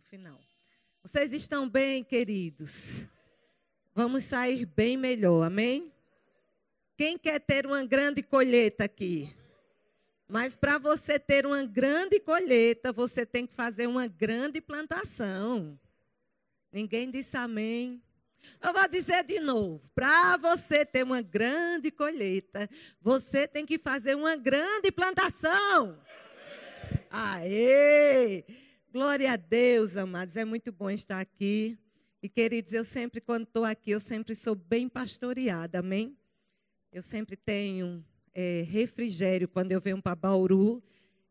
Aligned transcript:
no 0.00 0.08
final. 0.08 0.40
Vocês 1.02 1.32
estão 1.32 1.68
bem, 1.68 2.02
queridos? 2.02 3.00
Vamos 3.94 4.24
sair 4.24 4.64
bem 4.64 4.96
melhor, 4.96 5.42
amém? 5.42 5.92
Quem 6.96 7.18
quer 7.18 7.38
ter 7.38 7.66
uma 7.66 7.84
grande 7.84 8.22
colheita 8.22 8.84
aqui? 8.84 9.34
Mas 10.26 10.56
para 10.56 10.78
você 10.78 11.18
ter 11.18 11.44
uma 11.44 11.64
grande 11.64 12.18
colheita, 12.18 12.92
você 12.92 13.26
tem 13.26 13.46
que 13.46 13.54
fazer 13.54 13.86
uma 13.86 14.06
grande 14.06 14.60
plantação. 14.60 15.78
Ninguém 16.72 17.10
disse 17.10 17.36
amém. 17.36 18.02
Eu 18.62 18.72
vou 18.72 18.88
dizer 18.88 19.22
de 19.24 19.38
novo: 19.38 19.82
para 19.94 20.38
você 20.38 20.84
ter 20.84 21.02
uma 21.02 21.20
grande 21.20 21.90
colheita, 21.90 22.70
você 23.02 23.46
tem 23.46 23.66
que 23.66 23.76
fazer 23.76 24.14
uma 24.14 24.34
grande 24.34 24.90
plantação. 24.90 25.98
Aê! 27.10 28.69
Glória 28.92 29.30
a 29.30 29.36
Deus, 29.36 29.96
amados. 29.96 30.36
É 30.36 30.44
muito 30.44 30.72
bom 30.72 30.90
estar 30.90 31.20
aqui. 31.20 31.78
E, 32.20 32.28
queridos, 32.28 32.72
eu 32.72 32.82
sempre, 32.82 33.20
quando 33.20 33.44
estou 33.44 33.64
aqui, 33.64 33.92
eu 33.92 34.00
sempre 34.00 34.34
sou 34.34 34.56
bem 34.56 34.88
pastoreada, 34.88 35.78
amém? 35.78 36.18
Eu 36.92 37.00
sempre 37.00 37.36
tenho 37.36 38.04
é, 38.34 38.62
refrigério 38.62 39.46
quando 39.46 39.70
eu 39.70 39.80
venho 39.80 40.02
para 40.02 40.16
Bauru. 40.16 40.82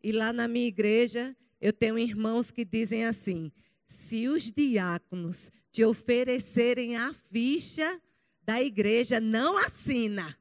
E 0.02 0.14
lá 0.14 0.32
na 0.32 0.48
minha 0.48 0.68
igreja, 0.68 1.36
eu 1.60 1.74
tenho 1.74 2.00
irmãos 2.00 2.50
que 2.50 2.64
dizem 2.64 3.06
assim: 3.06 3.52
se 3.86 4.30
os 4.30 4.50
diáconos 4.50 5.52
te 5.70 5.84
oferecerem 5.84 6.96
a 6.96 7.14
ficha 7.14 8.02
da 8.42 8.64
igreja, 8.64 9.20
não 9.20 9.58
assina. 9.58 10.34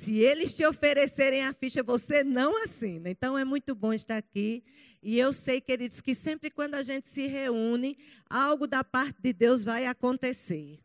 se 0.02 0.18
eles 0.18 0.52
te 0.52 0.66
oferecerem 0.66 1.44
a 1.44 1.52
ficha, 1.52 1.80
você 1.80 2.24
não 2.24 2.60
assina. 2.64 3.08
Então 3.08 3.38
é 3.38 3.44
muito 3.44 3.72
bom 3.72 3.92
estar 3.92 4.16
aqui. 4.16 4.64
E 5.00 5.16
eu 5.16 5.32
sei, 5.32 5.60
queridos, 5.60 6.00
que 6.00 6.12
sempre 6.12 6.50
quando 6.50 6.74
a 6.74 6.82
gente 6.82 7.08
se 7.08 7.28
reúne, 7.28 7.96
algo 8.28 8.66
da 8.66 8.82
parte 8.82 9.22
de 9.22 9.32
Deus 9.32 9.62
vai 9.62 9.86
acontecer. 9.86 10.80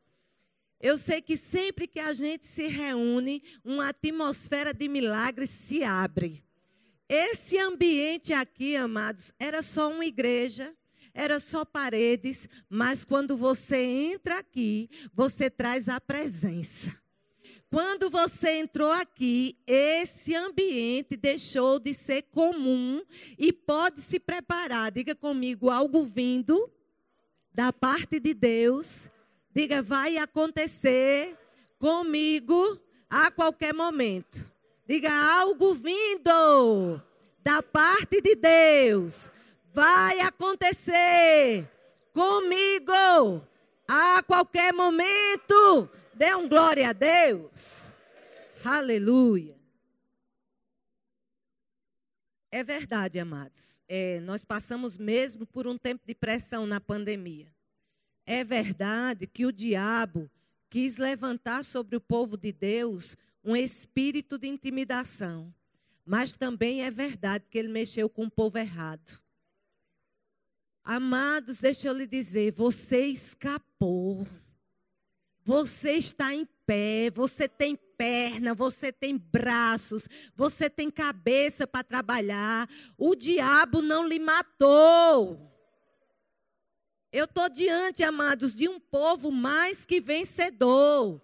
Eu 0.79 0.99
sei 0.99 1.19
que 1.19 1.35
sempre 1.35 1.87
que 1.87 1.99
a 1.99 2.13
gente 2.13 2.45
se 2.45 2.67
reúne, 2.67 3.41
uma 3.65 3.89
atmosfera 3.89 4.71
de 4.71 4.87
milagres 4.87 5.49
se 5.49 5.83
abre. 5.83 6.43
Esse 7.09 7.57
ambiente 7.57 8.33
aqui, 8.33 8.75
amados, 8.75 9.33
era 9.39 9.63
só 9.63 9.89
uma 9.89 10.05
igreja, 10.05 10.75
era 11.11 11.39
só 11.39 11.65
paredes, 11.65 12.47
mas 12.69 13.03
quando 13.03 13.35
você 13.35 13.77
entra 13.77 14.37
aqui, 14.37 14.87
você 15.11 15.49
traz 15.49 15.89
a 15.89 15.99
presença. 15.99 16.95
Quando 17.69 18.09
você 18.09 18.59
entrou 18.59 18.91
aqui, 18.91 19.57
esse 19.67 20.33
ambiente 20.33 21.17
deixou 21.17 21.79
de 21.79 21.93
ser 21.93 22.23
comum 22.23 23.03
e 23.37 23.51
pode 23.51 24.01
se 24.01 24.19
preparar. 24.19 24.91
Diga 24.91 25.13
comigo, 25.13 25.69
algo 25.69 26.03
vindo 26.03 26.71
da 27.53 27.73
parte 27.73 28.19
de 28.19 28.33
Deus 28.33 29.09
Diga, 29.57 29.81
vai 29.81 30.17
acontecer 30.17 31.35
comigo 31.79 32.79
a 33.09 33.31
qualquer 33.31 33.73
momento. 33.73 34.45
Diga, 34.85 35.11
algo 35.11 35.73
vindo 35.73 37.01
da 37.43 37.63
parte 37.63 38.21
de 38.21 38.35
Deus 38.35 39.31
vai 39.73 40.19
acontecer 40.19 41.67
comigo 42.13 43.41
a 43.87 44.21
qualquer 44.21 44.71
momento. 44.71 45.89
Dê 46.17 46.33
um 46.33 46.49
glória 46.49 46.89
a 46.89 46.93
Deus. 46.93 47.87
Aleluia. 48.65 49.55
É 52.49 52.63
verdade, 52.63 53.19
amados. 53.19 53.83
É, 53.87 54.19
nós 54.21 54.43
passamos 54.43 54.97
mesmo 54.97 55.45
por 55.45 55.67
um 55.67 55.77
tempo 55.77 56.01
de 56.07 56.15
pressão 56.15 56.65
na 56.65 56.81
pandemia. 56.81 57.53
É 58.25 58.43
verdade 58.43 59.27
que 59.27 59.45
o 59.45 59.51
diabo 59.51 60.27
quis 60.71 60.97
levantar 60.97 61.63
sobre 61.63 61.95
o 61.95 62.01
povo 62.01 62.35
de 62.35 62.51
Deus 62.51 63.15
um 63.43 63.55
espírito 63.55 64.39
de 64.39 64.47
intimidação. 64.47 65.53
Mas 66.03 66.33
também 66.33 66.83
é 66.83 66.89
verdade 66.89 67.45
que 67.47 67.59
ele 67.59 67.67
mexeu 67.67 68.09
com 68.09 68.25
o 68.25 68.31
povo 68.31 68.57
errado. 68.57 69.21
Amados, 70.83 71.59
deixa 71.59 71.89
eu 71.89 71.93
lhe 71.93 72.07
dizer, 72.07 72.53
você 72.53 73.05
escapou. 73.05 74.25
Você 75.47 75.93
está 75.93 76.33
em 76.35 76.45
pé, 76.65 77.09
você 77.09 77.47
tem 77.47 77.77
perna, 77.97 78.53
você 78.53 78.91
tem 78.91 79.15
braços, 79.15 80.09
você 80.35 80.69
tem 80.69 80.91
cabeça 80.91 81.65
para 81.65 81.85
trabalhar. 81.85 82.69
O 82.97 83.15
diabo 83.15 83.81
não 83.81 84.05
lhe 84.05 84.19
matou. 84.19 85.49
Eu 87.13 87.23
estou 87.23 87.47
diante, 87.47 88.03
amados, 88.03 88.53
de 88.53 88.67
um 88.67 88.77
povo 88.77 89.31
mais 89.31 89.85
que 89.85 90.01
vencedor. 90.01 91.21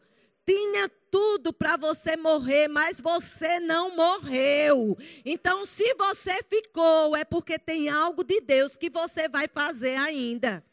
Tinha 0.48 0.88
tudo 1.12 1.52
para 1.52 1.76
você 1.76 2.16
morrer, 2.16 2.70
mas 2.70 3.02
você 3.02 3.60
não 3.60 3.94
morreu. 3.94 4.98
Então, 5.26 5.66
se 5.66 5.96
você 5.96 6.42
ficou, 6.44 7.14
é 7.14 7.26
porque 7.26 7.60
tem 7.60 7.90
algo 7.90 8.24
de 8.24 8.40
Deus 8.40 8.78
que 8.78 8.90
você 8.90 9.28
vai 9.28 9.50
fazer 9.50 9.98
ainda. 9.98 10.64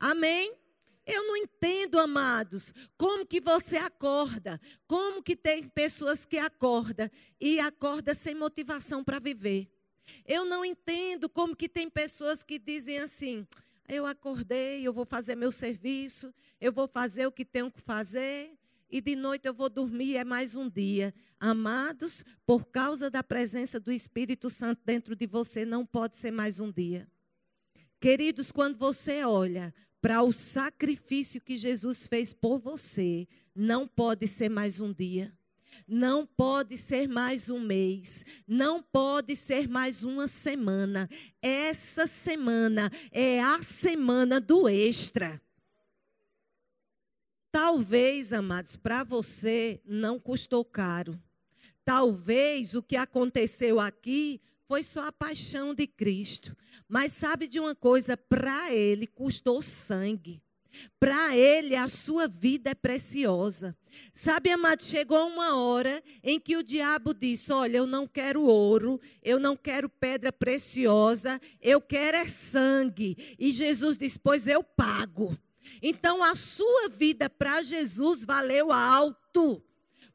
Amém? 0.00 0.63
Eu 1.06 1.26
não 1.26 1.36
entendo, 1.36 1.98
amados, 1.98 2.72
como 2.96 3.26
que 3.26 3.40
você 3.40 3.76
acorda, 3.76 4.60
como 4.86 5.22
que 5.22 5.36
tem 5.36 5.62
pessoas 5.68 6.24
que 6.24 6.38
acordam 6.38 7.10
e 7.38 7.60
acorda 7.60 8.14
sem 8.14 8.34
motivação 8.34 9.04
para 9.04 9.18
viver. 9.18 9.70
Eu 10.26 10.44
não 10.44 10.64
entendo 10.64 11.28
como 11.28 11.54
que 11.54 11.68
tem 11.68 11.90
pessoas 11.90 12.42
que 12.42 12.58
dizem 12.58 12.98
assim: 12.98 13.46
eu 13.86 14.06
acordei, 14.06 14.86
eu 14.86 14.92
vou 14.92 15.04
fazer 15.04 15.34
meu 15.34 15.52
serviço, 15.52 16.32
eu 16.60 16.72
vou 16.72 16.88
fazer 16.88 17.26
o 17.26 17.32
que 17.32 17.44
tenho 17.44 17.70
que 17.70 17.82
fazer, 17.82 18.56
e 18.90 19.00
de 19.00 19.14
noite 19.14 19.46
eu 19.46 19.52
vou 19.52 19.68
dormir, 19.68 20.16
é 20.16 20.24
mais 20.24 20.56
um 20.56 20.70
dia. 20.70 21.14
Amados, 21.38 22.24
por 22.46 22.66
causa 22.66 23.10
da 23.10 23.22
presença 23.22 23.78
do 23.78 23.92
Espírito 23.92 24.48
Santo 24.48 24.80
dentro 24.84 25.14
de 25.14 25.26
você, 25.26 25.66
não 25.66 25.84
pode 25.84 26.16
ser 26.16 26.30
mais 26.30 26.60
um 26.60 26.72
dia. 26.72 27.06
Queridos, 28.00 28.50
quando 28.50 28.78
você 28.78 29.24
olha 29.24 29.74
para 30.04 30.22
o 30.22 30.34
sacrifício 30.34 31.40
que 31.40 31.56
Jesus 31.56 32.06
fez 32.06 32.30
por 32.30 32.58
você, 32.58 33.26
não 33.54 33.88
pode 33.88 34.26
ser 34.26 34.50
mais 34.50 34.78
um 34.78 34.92
dia. 34.92 35.32
Não 35.88 36.26
pode 36.26 36.76
ser 36.76 37.08
mais 37.08 37.48
um 37.48 37.58
mês, 37.58 38.22
não 38.46 38.82
pode 38.82 39.34
ser 39.34 39.66
mais 39.66 40.04
uma 40.04 40.28
semana. 40.28 41.08
Essa 41.40 42.06
semana 42.06 42.92
é 43.10 43.42
a 43.42 43.62
semana 43.62 44.38
do 44.42 44.68
extra. 44.68 45.40
Talvez, 47.50 48.34
amados, 48.34 48.76
para 48.76 49.04
você 49.04 49.80
não 49.86 50.20
custou 50.20 50.66
caro. 50.66 51.18
Talvez 51.82 52.74
o 52.74 52.82
que 52.82 52.96
aconteceu 52.96 53.80
aqui 53.80 54.38
foi 54.66 54.82
só 54.82 55.08
a 55.08 55.12
paixão 55.12 55.74
de 55.74 55.86
Cristo. 55.86 56.56
Mas 56.88 57.12
sabe 57.12 57.46
de 57.46 57.60
uma 57.60 57.74
coisa? 57.74 58.16
Para 58.16 58.72
ele 58.72 59.06
custou 59.06 59.60
sangue. 59.62 60.42
Para 60.98 61.36
ele, 61.36 61.76
a 61.76 61.88
sua 61.88 62.26
vida 62.26 62.70
é 62.70 62.74
preciosa. 62.74 63.76
Sabe, 64.12 64.50
amado, 64.50 64.82
chegou 64.82 65.28
uma 65.28 65.56
hora 65.56 66.02
em 66.22 66.40
que 66.40 66.56
o 66.56 66.62
diabo 66.62 67.14
disse: 67.14 67.52
Olha, 67.52 67.76
eu 67.76 67.86
não 67.86 68.06
quero 68.06 68.42
ouro, 68.42 69.00
eu 69.22 69.38
não 69.38 69.56
quero 69.56 69.88
pedra 69.88 70.32
preciosa, 70.32 71.40
eu 71.60 71.80
quero 71.80 72.16
é 72.16 72.26
sangue. 72.26 73.36
E 73.38 73.52
Jesus 73.52 73.96
disse: 73.96 74.18
Pois 74.18 74.46
eu 74.46 74.64
pago. 74.64 75.38
Então, 75.80 76.22
a 76.22 76.34
sua 76.34 76.88
vida 76.88 77.28
para 77.28 77.62
Jesus 77.62 78.24
valeu 78.24 78.72
alto. 78.72 79.62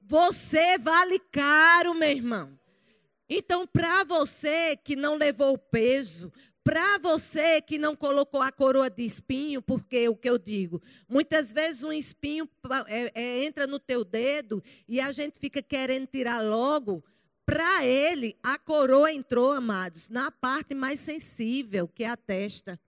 Você 0.02 0.78
vale 0.78 1.20
caro, 1.20 1.94
meu 1.94 2.10
irmão. 2.10 2.60
Então, 3.30 3.68
para 3.68 4.04
você 4.04 4.76
que 4.76 4.96
não 4.96 5.16
levou 5.16 5.54
o 5.54 5.58
peso, 5.58 6.34
para 6.64 6.98
você 6.98 7.62
que 7.62 7.78
não 7.78 7.96
colocou 7.96 8.42
a 8.42 8.52
coroa 8.52 8.90
de 8.90 9.04
espinho, 9.04 9.62
porque 9.62 10.10
o 10.10 10.16
que 10.16 10.30
eu 10.30 10.38
digo, 10.38 10.81
muitas 11.08 11.54
vezes 11.54 11.84
um 11.84 11.92
espinho 11.92 12.50
é, 12.88 13.12
é, 13.14 13.44
entra 13.44 13.66
no 13.66 13.80
teu 13.80 14.04
dedo 14.04 14.64
e 14.88 15.00
a 15.00 15.12
gente 15.12 15.40
fica 15.40 15.62
querendo 15.62 16.08
tirar 16.08 16.42
logo. 16.42 17.04
Para 17.46 17.84
ele, 17.86 18.38
a 18.44 18.60
coroa 18.60 19.12
entrou, 19.12 19.52
amados, 19.52 20.10
na 20.10 20.30
parte 20.30 20.75
mais 20.75 21.00
sensível, 21.00 21.88
que 21.88 22.04
é 22.04 22.10
a 22.10 22.18
testa. 22.18 22.80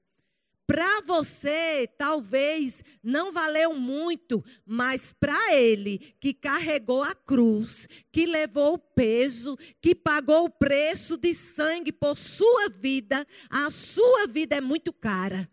Para 0.72 1.02
você, 1.02 1.86
talvez 1.98 2.82
não 3.04 3.34
valeu 3.34 3.74
muito, 3.74 4.42
mas 4.66 5.12
para 5.12 5.54
ele, 5.54 6.16
que 6.18 6.34
carregou 6.34 7.04
a 7.04 7.14
cruz, 7.14 7.90
que 8.10 8.26
levou 8.26 8.76
o 8.76 8.80
peso, 8.80 9.58
que 9.82 9.94
pagou 9.94 10.46
o 10.46 10.50
preço 10.50 11.18
de 11.18 11.34
sangue 11.34 11.92
por 11.92 12.18
sua 12.18 12.70
vida, 12.70 13.28
a 13.50 13.70
sua 13.70 14.28
vida 14.28 14.56
é 14.56 14.62
muito 14.62 14.94
cara. 14.94 15.52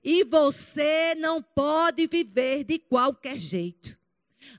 E 0.00 0.22
você 0.22 1.16
não 1.16 1.42
pode 1.42 2.06
viver 2.06 2.62
de 2.62 2.78
qualquer 2.78 3.38
jeito. 3.38 3.98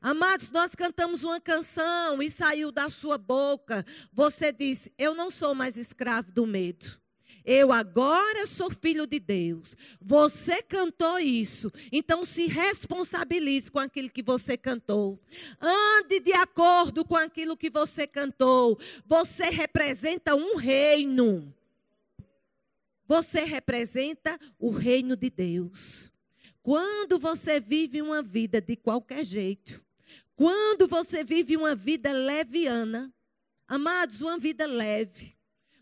Amados, 0.02 0.52
nós 0.52 0.76
cantamos 0.76 1.24
uma 1.24 1.40
canção 1.40 2.22
e 2.22 2.30
saiu 2.30 2.74
da 2.74 2.90
sua 2.90 3.18
boca. 3.18 3.86
Você 4.12 4.52
disse: 4.52 4.92
Eu 4.98 5.16
não 5.16 5.32
sou 5.32 5.56
mais 5.56 5.78
escravo 5.78 6.30
do 6.30 6.46
medo. 6.46 7.02
Eu 7.46 7.72
agora 7.72 8.48
sou 8.48 8.72
filho 8.72 9.06
de 9.06 9.20
Deus. 9.20 9.76
Você 10.02 10.62
cantou 10.62 11.20
isso. 11.20 11.72
Então 11.92 12.24
se 12.24 12.48
responsabilize 12.48 13.70
com 13.70 13.80
aquilo 13.80 14.10
que 14.10 14.24
você 14.24 14.58
cantou. 14.58 15.20
Ande 15.60 16.20
de 16.20 16.34
acordo 16.34 17.04
com 17.04 17.16
aquilo 17.16 17.58
que 17.58 17.70
você 17.70 18.08
cantou. 18.08 18.80
Você 19.06 19.50
representa 19.50 20.36
um 20.36 20.56
reino. 20.56 21.54
Você 23.08 23.42
representa 23.42 24.40
o 24.58 24.72
reino 24.72 25.16
de 25.16 25.30
Deus. 25.30 26.10
Quando 26.62 27.20
você 27.20 27.60
vive 27.60 28.02
uma 28.02 28.22
vida 28.22 28.62
de 28.62 28.78
qualquer 28.78 29.26
jeito, 29.26 29.84
quando 30.36 30.88
você 30.88 31.24
vive 31.24 31.58
uma 31.58 31.76
vida 31.76 32.12
leviana, 32.14 33.14
amados, 33.68 34.22
uma 34.22 34.38
vida 34.38 34.66
leve, 34.66 35.36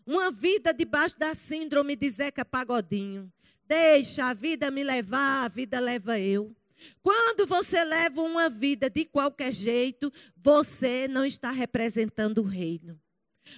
uma 0.06 0.30
vida 0.30 0.72
debaixo 0.72 1.18
da 1.18 1.34
síndrome 1.34 1.96
de 1.96 2.10
Zeca 2.10 2.44
Pagodinho. 2.44 3.32
Deixa 3.66 4.26
a 4.26 4.34
vida 4.34 4.70
me 4.70 4.84
levar, 4.84 5.44
a 5.44 5.48
vida 5.48 5.80
leva 5.80 6.18
eu. 6.18 6.54
Quando 7.02 7.46
você 7.46 7.84
leva 7.84 8.20
uma 8.22 8.48
vida 8.48 8.90
de 8.90 9.04
qualquer 9.04 9.54
jeito, 9.54 10.12
você 10.36 11.06
não 11.08 11.24
está 11.24 11.50
representando 11.50 12.38
o 12.38 12.46
reino. 12.46 13.00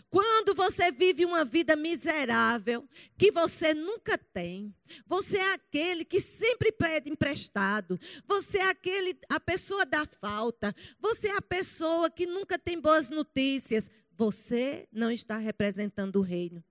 Quando 0.08 0.54
você 0.54 0.90
vive 0.90 1.24
uma 1.24 1.44
vida 1.44 1.76
miserável, 1.76 2.88
que 3.18 3.30
você 3.30 3.74
nunca 3.74 4.16
tem, 4.16 4.74
você 5.06 5.38
é 5.38 5.52
aquele 5.52 6.04
que 6.04 6.20
sempre 6.20 6.72
pede 6.72 7.10
emprestado, 7.10 7.98
você 8.26 8.58
é 8.58 8.68
aquele, 8.68 9.18
a 9.28 9.38
pessoa 9.38 9.84
da 9.84 10.06
falta, 10.06 10.74
você 10.98 11.28
é 11.28 11.36
a 11.36 11.42
pessoa 11.42 12.10
que 12.10 12.26
nunca 12.26 12.58
tem 12.58 12.80
boas 12.80 13.10
notícias, 13.10 13.90
você 14.16 14.88
não 14.92 15.10
está 15.10 15.36
representando 15.36 16.16
o 16.16 16.22
reino. 16.22 16.62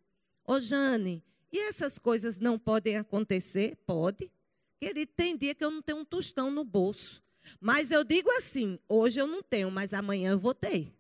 Ô 0.46 0.60
Jane, 0.60 1.24
e 1.52 1.60
essas 1.60 2.00
coisas 2.00 2.40
não 2.40 2.58
podem 2.58 2.98
acontecer? 2.98 3.76
Pode. 3.86 4.32
Querido, 4.80 5.12
tem 5.16 5.38
dia 5.38 5.54
que 5.54 5.64
eu 5.64 5.72
não 5.72 5.82
tenho 5.82 6.00
um 6.00 6.06
tostão 6.06 6.50
no 6.50 6.64
bolso. 6.64 7.22
Mas 7.60 7.92
eu 7.92 8.04
digo 8.04 8.30
assim: 8.32 8.80
hoje 8.88 9.20
eu 9.20 9.28
não 9.28 9.44
tenho, 9.44 9.70
mas 9.70 9.94
amanhã 9.94 10.32
eu 10.32 10.40
vou 10.40 10.54
ter. 10.54 10.94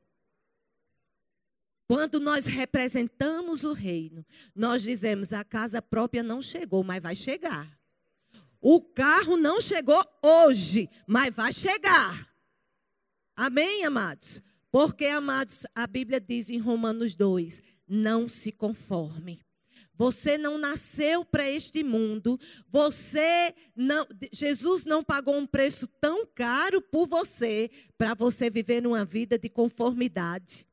Quando 1.87 2.19
nós 2.19 2.45
representamos 2.45 3.63
o 3.63 3.73
reino, 3.73 4.25
nós 4.55 4.81
dizemos: 4.81 5.33
a 5.33 5.43
casa 5.43 5.81
própria 5.81 6.23
não 6.23 6.41
chegou, 6.41 6.83
mas 6.83 7.01
vai 7.01 7.15
chegar. 7.15 7.77
O 8.61 8.81
carro 8.81 9.35
não 9.35 9.59
chegou 9.59 10.01
hoje, 10.21 10.89
mas 11.05 11.35
vai 11.35 11.51
chegar. 11.51 12.33
Amém, 13.35 13.83
amados? 13.83 14.41
Porque, 14.73 15.05
amados, 15.05 15.67
a 15.75 15.85
Bíblia 15.85 16.19
diz 16.19 16.49
em 16.49 16.57
Romanos 16.57 17.13
2: 17.13 17.61
não 17.87 18.27
se 18.27 18.51
conforme. 18.51 19.39
Você 19.93 20.35
não 20.35 20.57
nasceu 20.57 21.23
para 21.23 21.47
este 21.47 21.83
mundo. 21.83 22.39
Você 22.71 23.53
não, 23.75 24.07
Jesus 24.31 24.83
não 24.83 25.03
pagou 25.03 25.37
um 25.37 25.45
preço 25.45 25.85
tão 26.01 26.25
caro 26.25 26.81
por 26.81 27.07
você 27.07 27.69
para 27.99 28.15
você 28.15 28.49
viver 28.49 28.81
numa 28.81 29.05
vida 29.05 29.37
de 29.37 29.47
conformidade. 29.47 30.67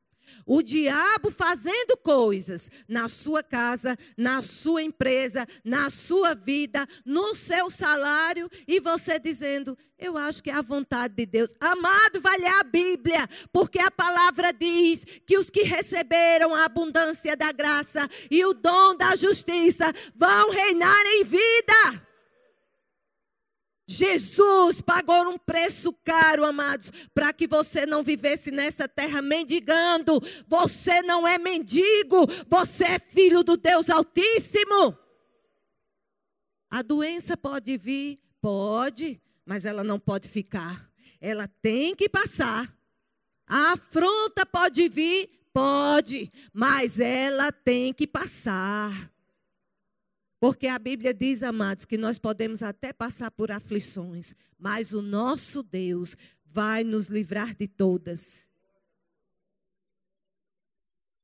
O 0.45 0.61
diabo 0.61 1.31
fazendo 1.31 1.97
coisas 1.97 2.69
na 2.87 3.07
sua 3.07 3.43
casa, 3.43 3.97
na 4.17 4.41
sua 4.41 4.83
empresa, 4.83 5.47
na 5.63 5.89
sua 5.89 6.33
vida, 6.33 6.87
no 7.05 7.35
seu 7.35 7.69
salário, 7.69 8.49
e 8.67 8.79
você 8.79 9.19
dizendo: 9.19 9.77
Eu 9.97 10.17
acho 10.17 10.43
que 10.43 10.49
é 10.49 10.53
a 10.53 10.61
vontade 10.61 11.15
de 11.15 11.25
Deus. 11.25 11.53
Amado, 11.59 12.19
vai 12.19 12.37
ler 12.37 12.59
a 12.59 12.63
Bíblia, 12.63 13.27
porque 13.51 13.79
a 13.79 13.91
palavra 13.91 14.51
diz 14.51 15.05
que 15.25 15.37
os 15.37 15.49
que 15.49 15.63
receberam 15.63 16.53
a 16.53 16.65
abundância 16.65 17.35
da 17.35 17.51
graça 17.51 18.07
e 18.29 18.43
o 18.45 18.53
dom 18.53 18.95
da 18.95 19.15
justiça 19.15 19.93
vão 20.15 20.51
reinar 20.51 21.05
em 21.05 21.23
vida. 21.23 22.10
Jesus 23.91 24.79
pagou 24.79 25.29
um 25.29 25.37
preço 25.37 25.91
caro, 26.05 26.45
amados, 26.45 26.89
para 27.13 27.33
que 27.33 27.45
você 27.45 27.85
não 27.85 28.01
vivesse 28.01 28.49
nessa 28.49 28.87
terra 28.87 29.21
mendigando. 29.21 30.21
Você 30.47 31.01
não 31.01 31.27
é 31.27 31.37
mendigo, 31.37 32.25
você 32.47 32.85
é 32.85 32.99
filho 32.99 33.43
do 33.43 33.57
Deus 33.57 33.89
Altíssimo. 33.89 34.97
A 36.69 36.81
doença 36.81 37.35
pode 37.35 37.75
vir? 37.77 38.21
Pode, 38.39 39.21
mas 39.45 39.65
ela 39.65 39.83
não 39.83 39.99
pode 39.99 40.29
ficar. 40.29 40.89
Ela 41.19 41.45
tem 41.61 41.93
que 41.93 42.07
passar. 42.07 42.73
A 43.45 43.73
afronta 43.73 44.45
pode 44.45 44.87
vir? 44.87 45.29
Pode, 45.51 46.31
mas 46.53 46.97
ela 46.97 47.51
tem 47.51 47.93
que 47.93 48.07
passar. 48.07 49.10
Porque 50.41 50.65
a 50.65 50.79
Bíblia 50.79 51.13
diz, 51.13 51.43
amados, 51.43 51.85
que 51.85 51.99
nós 51.99 52.17
podemos 52.17 52.63
até 52.63 52.91
passar 52.91 53.29
por 53.29 53.51
aflições, 53.51 54.33
mas 54.57 54.91
o 54.91 54.99
nosso 54.99 55.61
Deus 55.61 56.17
vai 56.43 56.83
nos 56.83 57.09
livrar 57.09 57.55
de 57.55 57.67
todas. 57.67 58.43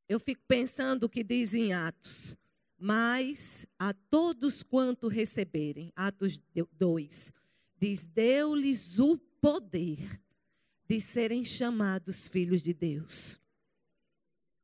Eu 0.08 0.19
fico 0.19 0.44
pensando 0.48 1.06
o 1.06 1.10
que 1.10 1.24
diz 1.24 1.56
em 1.56 1.74
Atos. 1.74 2.38
Mas 2.78 3.66
a 3.80 3.92
todos 3.92 4.62
quanto 4.62 5.08
receberem, 5.08 5.92
Atos 5.96 6.40
2, 6.74 7.34
diz: 7.80 8.06
deu-lhes 8.06 9.00
o 9.00 9.18
poder 9.42 10.22
de 10.88 11.02
serem 11.02 11.44
chamados 11.44 12.28
filhos 12.28 12.62
de 12.62 12.72
Deus. 12.72 13.42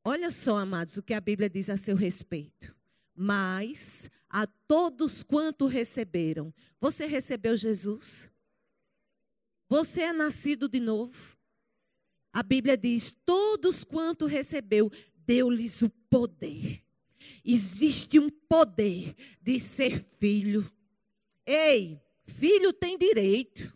Olha 0.04 0.30
só, 0.30 0.58
amados, 0.58 0.96
o 0.96 1.02
que 1.02 1.16
a 1.16 1.20
Bíblia 1.20 1.50
diz 1.50 1.72
a 1.72 1.76
seu 1.76 1.96
respeito. 1.96 2.76
Mas 3.16 4.12
a 4.34 4.48
todos 4.68 5.22
quanto 5.22 5.68
receberam. 5.68 6.52
Você 6.82 7.06
recebeu 7.06 7.56
Jesus? 7.56 8.32
Você 9.70 10.02
é 10.02 10.12
nascido 10.12 10.68
de 10.68 10.80
novo? 10.80 11.38
A 12.34 12.42
Bíblia 12.42 12.76
diz: 12.76 13.16
todos 13.24 13.84
quanto 13.84 14.26
recebeu, 14.26 14.92
deu-lhes 15.16 15.84
o 15.84 15.90
poder. 16.10 16.84
Existe 17.46 18.18
um 18.18 18.28
poder 18.28 19.16
de 19.40 19.60
ser 19.60 20.04
filho. 20.20 20.68
Ei, 21.46 22.02
filho 22.26 22.74
tem 22.74 22.98
direito. 22.98 23.72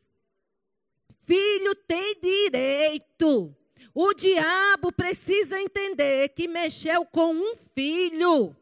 Filho 1.24 1.76
tem 1.76 2.20
direito. 2.20 3.56
O 3.94 4.14
diabo 4.14 4.92
precisa 4.92 5.62
entender 5.62 6.30
que 6.30 6.48
mexeu 6.48 7.06
com 7.06 7.34
um 7.34 7.56
filho. 7.76 8.56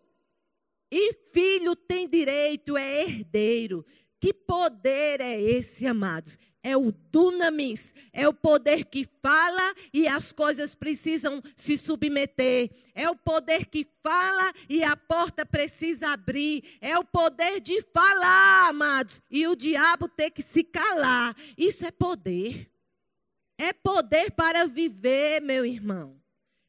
E 0.91 1.13
filho 1.33 1.75
tem 1.75 2.07
direito, 2.07 2.77
é 2.77 3.03
herdeiro. 3.03 3.85
Que 4.19 4.33
poder 4.33 5.21
é 5.21 5.39
esse, 5.39 5.85
amados? 5.85 6.37
É 6.63 6.75
o 6.75 6.91
dunamis, 6.91 7.93
é 8.11 8.27
o 8.27 8.33
poder 8.33 8.85
que 8.85 9.07
fala 9.21 9.75
e 9.93 10.07
as 10.07 10.33
coisas 10.33 10.73
precisam 10.73 11.39
se 11.55 11.77
submeter. 11.77 12.71
É 12.95 13.07
o 13.07 13.15
poder 13.15 13.67
que 13.67 13.85
fala 14.01 14.51
e 14.67 14.83
a 14.83 14.97
porta 14.97 15.45
precisa 15.45 16.09
abrir. 16.09 16.63
É 16.81 16.97
o 16.97 17.03
poder 17.03 17.59
de 17.59 17.83
falar, 17.93 18.69
amados, 18.69 19.21
e 19.29 19.47
o 19.47 19.55
diabo 19.55 20.07
ter 20.07 20.31
que 20.31 20.41
se 20.41 20.63
calar. 20.63 21.35
Isso 21.55 21.85
é 21.85 21.91
poder. 21.91 22.71
É 23.59 23.71
poder 23.71 24.31
para 24.31 24.65
viver, 24.65 25.41
meu 25.41 25.63
irmão. 25.63 26.19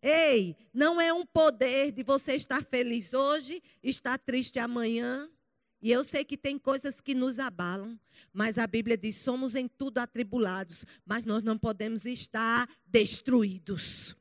Ei, 0.09 0.55
não 0.73 1.01
é 1.01 1.13
um 1.13 1.27
poder 1.27 1.91
de 1.91 2.05
você 2.05 2.35
estar 2.35 2.63
feliz 2.63 3.13
hoje, 3.13 3.61
estar 3.83 4.17
triste 4.17 4.57
amanhã. 4.57 5.29
E 5.83 5.91
eu 5.91 6.05
sei 6.05 6.25
que 6.25 6.37
tem 6.37 6.57
coisas 6.61 7.01
que 7.01 7.13
nos 7.13 7.41
abalam, 7.41 7.99
mas 8.33 8.57
a 8.57 8.69
Bíblia 8.69 8.97
diz: 8.97 9.17
somos 9.17 9.57
em 9.57 9.67
tudo 9.67 9.99
atribulados, 9.99 10.87
mas 11.05 11.25
nós 11.25 11.43
não 11.43 11.59
podemos 11.59 12.07
estar 12.07 12.69
destruídos. 12.87 14.17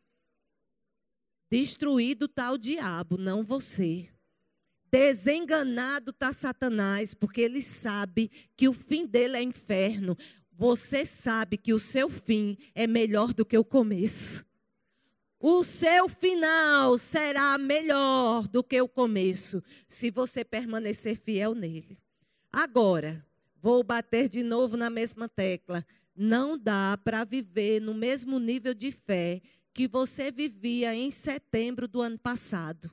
Destruído 1.51 2.25
está 2.25 2.51
o 2.51 2.57
diabo, 2.57 3.15
não 3.15 3.43
você. 3.43 4.09
Desenganado 4.91 6.09
está 6.09 6.33
Satanás, 6.33 7.13
porque 7.13 7.41
ele 7.41 7.61
sabe 7.61 8.31
que 8.57 8.67
o 8.67 8.73
fim 8.73 9.05
dele 9.05 9.37
é 9.37 9.43
inferno. 9.43 10.17
Você 10.51 11.05
sabe 11.05 11.57
que 11.57 11.75
o 11.75 11.79
seu 11.79 12.09
fim 12.09 12.57
é 12.73 12.87
melhor 12.87 13.35
do 13.35 13.45
que 13.45 13.55
o 13.55 13.63
começo. 13.63 14.43
O 15.47 15.63
seu 15.63 16.09
final 16.09 16.97
será 16.97 17.55
melhor 17.59 18.47
do 18.47 18.63
que 18.63 18.81
o 18.81 18.87
começo, 18.87 19.63
se 19.87 20.09
você 20.09 20.43
permanecer 20.43 21.19
fiel 21.19 21.53
nele. 21.53 21.99
Agora, 22.51 23.23
vou 23.61 23.83
bater 23.83 24.27
de 24.27 24.41
novo 24.41 24.75
na 24.75 24.89
mesma 24.89 25.29
tecla. 25.29 25.85
Não 26.15 26.57
dá 26.57 26.97
para 26.97 27.23
viver 27.23 27.79
no 27.79 27.93
mesmo 27.93 28.39
nível 28.39 28.73
de 28.73 28.91
fé 28.91 29.39
que 29.71 29.87
você 29.87 30.31
vivia 30.31 30.95
em 30.95 31.11
setembro 31.11 31.87
do 31.87 32.01
ano 32.01 32.17
passado. 32.17 32.89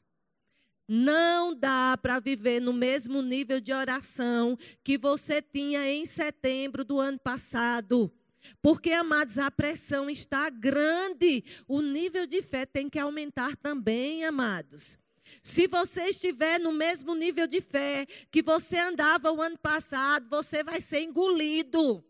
Não 0.87 1.55
dá 1.55 1.99
para 2.03 2.21
viver 2.21 2.61
no 2.61 2.75
mesmo 2.75 3.23
nível 3.23 3.63
de 3.63 3.73
oração 3.73 4.59
que 4.85 4.99
você 4.99 5.41
tinha 5.41 5.91
em 5.91 6.05
setembro 6.05 6.85
do 6.85 7.01
ano 7.01 7.19
passado. 7.19 8.13
Porque, 8.61 8.93
amados, 8.93 9.39
a 9.39 9.51
pressão 9.51 10.09
está 10.11 10.51
grande. 10.51 11.45
O 11.67 11.81
nível 11.81 12.27
de 12.27 12.43
fé 12.43 12.67
tem 12.67 12.89
que 12.89 12.99
aumentar 12.99 13.57
também, 13.57 14.25
amados. 14.25 14.99
Se 15.43 15.67
você 15.67 16.05
estiver 16.05 16.59
no 16.59 16.73
mesmo 16.73 17.15
nível 17.15 17.47
de 17.47 17.61
fé 17.61 18.07
que 18.31 18.43
você 18.43 18.77
andava 18.77 19.33
o 19.33 19.41
ano 19.41 19.59
passado, 19.59 20.29
você 20.29 20.63
vai 20.63 20.81
ser 20.81 21.01
engolido. 21.01 22.05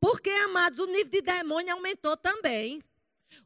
Porque, 0.00 0.30
amados, 0.30 0.78
o 0.78 0.86
nível 0.86 1.10
de 1.10 1.22
demônio 1.22 1.74
aumentou 1.74 2.16
também. 2.16 2.82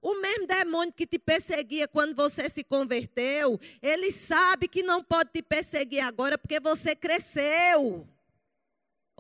O 0.01 0.21
mesmo 0.21 0.47
demônio 0.47 0.93
que 0.93 1.07
te 1.07 1.19
perseguia 1.19 1.89
quando 1.89 2.15
você 2.15 2.49
se 2.49 2.63
converteu, 2.63 3.59
ele 3.81 4.11
sabe 4.11 4.69
que 4.69 4.83
não 4.83 5.03
pode 5.03 5.31
te 5.33 5.43
perseguir 5.43 6.01
agora 6.01 6.39
porque 6.39 6.61
você 6.61 6.95
cresceu. 6.95 8.07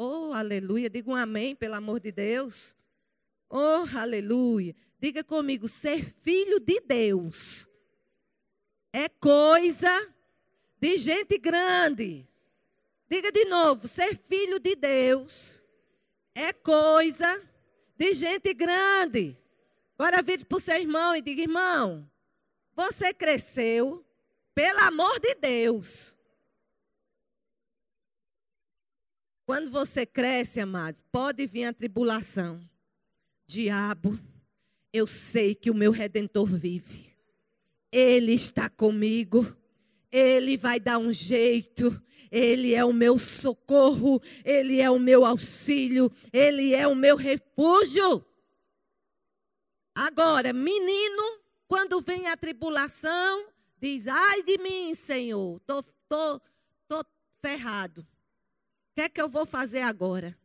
Oh, 0.04 0.32
aleluia. 0.32 0.90
Diga 0.90 1.08
um 1.08 1.14
amém, 1.14 1.54
pelo 1.54 1.76
amor 1.76 2.00
de 2.00 2.10
Deus. 2.10 2.76
Oh, 3.48 3.84
aleluia. 3.96 4.74
Diga 4.98 5.22
comigo, 5.22 5.68
ser 5.68 6.04
filho 6.22 6.58
de 6.58 6.80
Deus 6.80 7.68
é 8.92 9.08
coisa 9.08 10.12
de 10.80 10.98
gente 10.98 11.38
grande. 11.38 12.28
Diga 13.08 13.30
de 13.30 13.44
novo, 13.44 13.86
ser 13.86 14.18
filho 14.28 14.58
de 14.58 14.74
Deus 14.74 15.62
é 16.34 16.52
coisa 16.52 17.40
de 17.96 18.12
gente 18.12 18.52
grande. 18.52 19.36
Agora 19.96 20.20
vire 20.20 20.44
para 20.44 20.56
o 20.56 20.60
seu 20.60 20.76
irmão 20.76 21.14
e 21.14 21.22
diga: 21.22 21.42
irmão, 21.42 22.10
você 22.74 23.14
cresceu, 23.14 24.04
pelo 24.52 24.80
amor 24.80 25.20
de 25.20 25.36
Deus. 25.36 26.16
Quando 29.52 29.70
você 29.70 30.06
cresce, 30.06 30.60
amados, 30.60 31.04
pode 31.12 31.44
vir 31.46 31.64
a 31.64 31.74
tribulação. 31.74 32.58
Diabo, 33.46 34.18
eu 34.90 35.06
sei 35.06 35.54
que 35.54 35.70
o 35.70 35.74
meu 35.74 35.92
redentor 35.92 36.46
vive. 36.46 37.14
Ele 37.92 38.32
está 38.32 38.70
comigo. 38.70 39.54
Ele 40.10 40.56
vai 40.56 40.80
dar 40.80 40.96
um 40.96 41.12
jeito. 41.12 42.02
Ele 42.30 42.72
é 42.72 42.82
o 42.82 42.94
meu 42.94 43.18
socorro, 43.18 44.22
Ele 44.42 44.80
é 44.80 44.90
o 44.90 44.98
meu 44.98 45.22
auxílio, 45.22 46.10
Ele 46.32 46.72
é 46.74 46.88
o 46.88 46.94
meu 46.94 47.14
refúgio. 47.14 48.24
Agora, 49.94 50.54
menino, 50.54 51.40
quando 51.68 52.00
vem 52.00 52.26
a 52.26 52.38
tribulação, 52.38 53.48
diz: 53.78 54.08
Ai 54.08 54.42
de 54.44 54.56
mim, 54.56 54.94
Senhor, 54.94 55.60
tô, 55.66 55.82
tô, 56.08 56.40
tô 56.88 57.04
ferrado. 57.42 58.06
O 58.92 58.94
que 58.94 59.00
é 59.00 59.08
que 59.08 59.22
eu 59.22 59.28
vou 59.28 59.46
fazer 59.46 59.80
agora? 59.80 60.38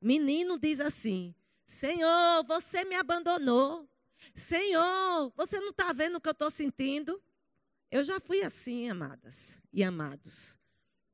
Menino 0.00 0.56
diz 0.56 0.78
assim: 0.78 1.34
Senhor, 1.66 2.44
você 2.46 2.84
me 2.84 2.94
abandonou. 2.94 3.88
Senhor, 4.36 5.32
você 5.36 5.58
não 5.58 5.70
está 5.70 5.92
vendo 5.92 6.16
o 6.16 6.20
que 6.20 6.28
eu 6.28 6.32
estou 6.32 6.48
sentindo? 6.48 7.20
Eu 7.90 8.04
já 8.04 8.20
fui 8.20 8.42
assim, 8.42 8.88
amadas 8.88 9.60
e 9.72 9.82
amados. 9.82 10.56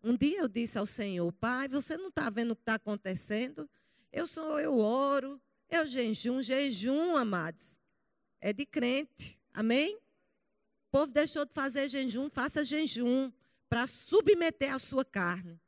Um 0.02 0.14
dia 0.14 0.40
eu 0.40 0.48
disse 0.48 0.76
ao 0.76 0.84
Senhor, 0.84 1.32
Pai, 1.32 1.68
você 1.68 1.96
não 1.96 2.08
está 2.08 2.28
vendo 2.28 2.50
o 2.50 2.56
que 2.56 2.60
está 2.62 2.74
acontecendo? 2.74 3.68
Eu 4.12 4.26
sou, 4.26 4.60
eu 4.60 4.78
oro, 4.78 5.40
eu 5.70 5.86
jejum, 5.86 6.42
jejum, 6.42 7.16
amados. 7.16 7.80
É 8.42 8.52
de 8.52 8.66
crente. 8.66 9.40
Amém? 9.54 9.96
O 9.96 10.00
povo 10.90 11.10
deixou 11.10 11.46
de 11.46 11.52
fazer 11.54 11.88
jejum, 11.88 12.28
faça 12.28 12.62
jejum 12.62 13.32
para 13.70 13.86
submeter 13.86 14.74
a 14.74 14.78
sua 14.78 15.04
carne. 15.04 15.58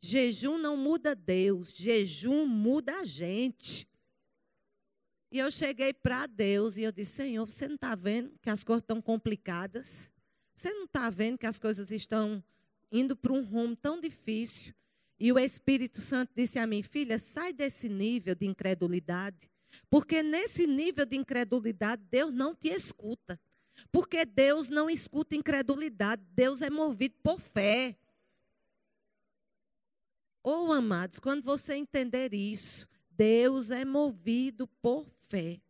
Jejum 0.00 0.58
não 0.58 0.76
muda 0.76 1.14
Deus, 1.14 1.70
jejum 1.70 2.46
muda 2.46 3.00
a 3.00 3.04
gente. 3.04 3.88
E 5.30 5.38
eu 5.38 5.50
cheguei 5.50 5.92
para 5.92 6.26
Deus 6.26 6.76
e 6.76 6.82
eu 6.82 6.92
disse: 6.92 7.12
Senhor, 7.12 7.44
você 7.44 7.66
não 7.66 7.74
está 7.74 7.94
vendo 7.94 8.38
que 8.40 8.50
as 8.50 8.62
coisas 8.62 8.82
estão 8.82 9.00
complicadas? 9.00 10.10
Você 10.54 10.72
não 10.72 10.84
está 10.84 11.10
vendo 11.10 11.38
que 11.38 11.46
as 11.46 11.58
coisas 11.58 11.90
estão 11.90 12.42
indo 12.92 13.16
para 13.16 13.32
um 13.32 13.42
rumo 13.42 13.74
tão 13.74 14.00
difícil. 14.00 14.72
E 15.18 15.32
o 15.32 15.38
Espírito 15.38 16.00
Santo 16.00 16.32
disse 16.36 16.58
a 16.58 16.66
mim, 16.66 16.82
filha, 16.82 17.18
sai 17.18 17.52
desse 17.52 17.88
nível 17.88 18.34
de 18.34 18.46
incredulidade. 18.46 19.50
Porque 19.90 20.22
nesse 20.22 20.66
nível 20.66 21.04
de 21.04 21.16
incredulidade, 21.16 22.02
Deus 22.10 22.32
não 22.32 22.54
te 22.54 22.68
escuta. 22.68 23.40
Porque 23.90 24.24
Deus 24.24 24.68
não 24.68 24.88
escuta 24.88 25.34
incredulidade, 25.34 26.22
Deus 26.32 26.62
é 26.62 26.70
movido 26.70 27.16
por 27.22 27.40
fé. 27.40 27.96
Oh, 30.44 30.70
amados, 30.70 31.18
quando 31.18 31.42
você 31.42 31.74
entender 31.74 32.32
isso, 32.32 32.86
Deus 33.10 33.72
é 33.72 33.84
movido 33.84 34.68
por 34.80 35.08
fé. 35.28 35.60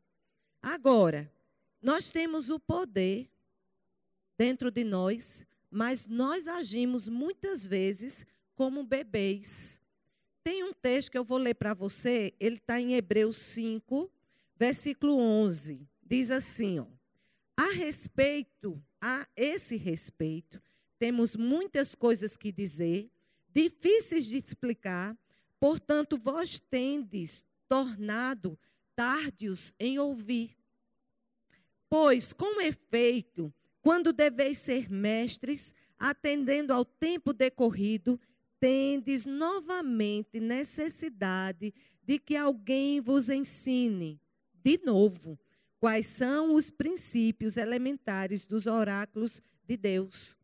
Agora, 0.61 1.33
nós 1.81 2.11
temos 2.11 2.51
o 2.51 2.61
poder 2.61 3.31
dentro 4.37 4.71
de 4.71 4.85
nós 4.85 5.47
mas 5.75 6.07
nós 6.07 6.47
agimos 6.47 7.09
muitas 7.09 7.67
vezes 7.67 8.25
como 8.55 8.85
bebês. 8.85 9.81
Tem 10.45 10.63
um 10.63 10.73
texto 10.73 11.11
que 11.11 11.19
eu 11.19 11.25
vou 11.25 11.37
ler 11.37 11.55
para 11.55 11.75
você, 11.75 12.33
ele 12.39 12.59
está 12.59 12.81
em 12.81 12.95
Hebreus 12.95 13.39
5, 13.39 14.09
versículo 14.57 15.19
11. 15.19 15.85
Diz 16.01 16.31
assim: 16.31 16.79
ó, 16.79 16.87
a 17.57 17.73
respeito, 17.73 18.81
a 19.01 19.27
esse 19.37 19.75
respeito, 19.75 20.63
temos 20.97 21.35
muitas 21.35 21.93
coisas 21.93 22.37
que 22.37 22.53
dizer, 22.53 23.11
difíceis 23.55 24.27
de 24.27 24.37
explicar, 24.39 25.17
portanto, 25.61 26.19
vós 26.19 26.59
tendes 26.59 27.45
tornado 27.69 28.59
tardios 28.97 29.73
em 29.79 29.99
ouvir. 29.99 30.57
Pois, 31.89 32.33
com 32.33 32.61
efeito, 32.61 33.55
quando 33.81 34.13
deveis 34.13 34.59
ser 34.59 34.91
mestres, 34.91 35.75
atendendo 35.99 36.73
ao 36.73 36.85
tempo 36.85 37.33
decorrido, 37.33 38.21
tendes 38.59 39.27
novamente 39.27 40.41
necessidade 40.41 41.73
de 42.03 42.19
que 42.19 42.37
alguém 42.37 43.01
vos 43.01 43.29
ensine, 43.29 44.21
de 44.63 44.81
novo, 44.85 45.39
quais 45.79 46.07
são 46.07 46.55
os 46.55 46.71
princípios 46.71 47.57
elementares 47.57 48.47
dos 48.47 48.67
oráculos 48.67 49.41
de 49.67 49.77
Deus. 49.77 50.37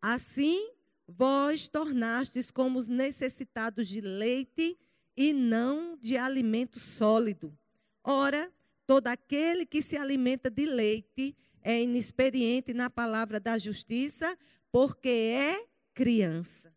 Assim, 0.00 0.70
vós 1.16 1.68
tornastes 1.68 2.50
como 2.50 2.78
os 2.78 2.88
necessitados 2.88 3.86
de 3.86 4.00
leite 4.00 4.78
e 5.16 5.32
não 5.32 5.96
de 5.96 6.16
alimento 6.16 6.78
sólido. 6.78 7.56
Ora, 8.02 8.52
todo 8.86 9.08
aquele 9.08 9.66
que 9.66 9.82
se 9.82 9.96
alimenta 9.96 10.50
de 10.50 10.66
leite 10.66 11.36
é 11.60 11.82
inexperiente 11.82 12.74
na 12.74 12.90
palavra 12.90 13.38
da 13.38 13.58
justiça, 13.58 14.36
porque 14.70 15.08
é 15.08 15.66
criança. 15.94 16.74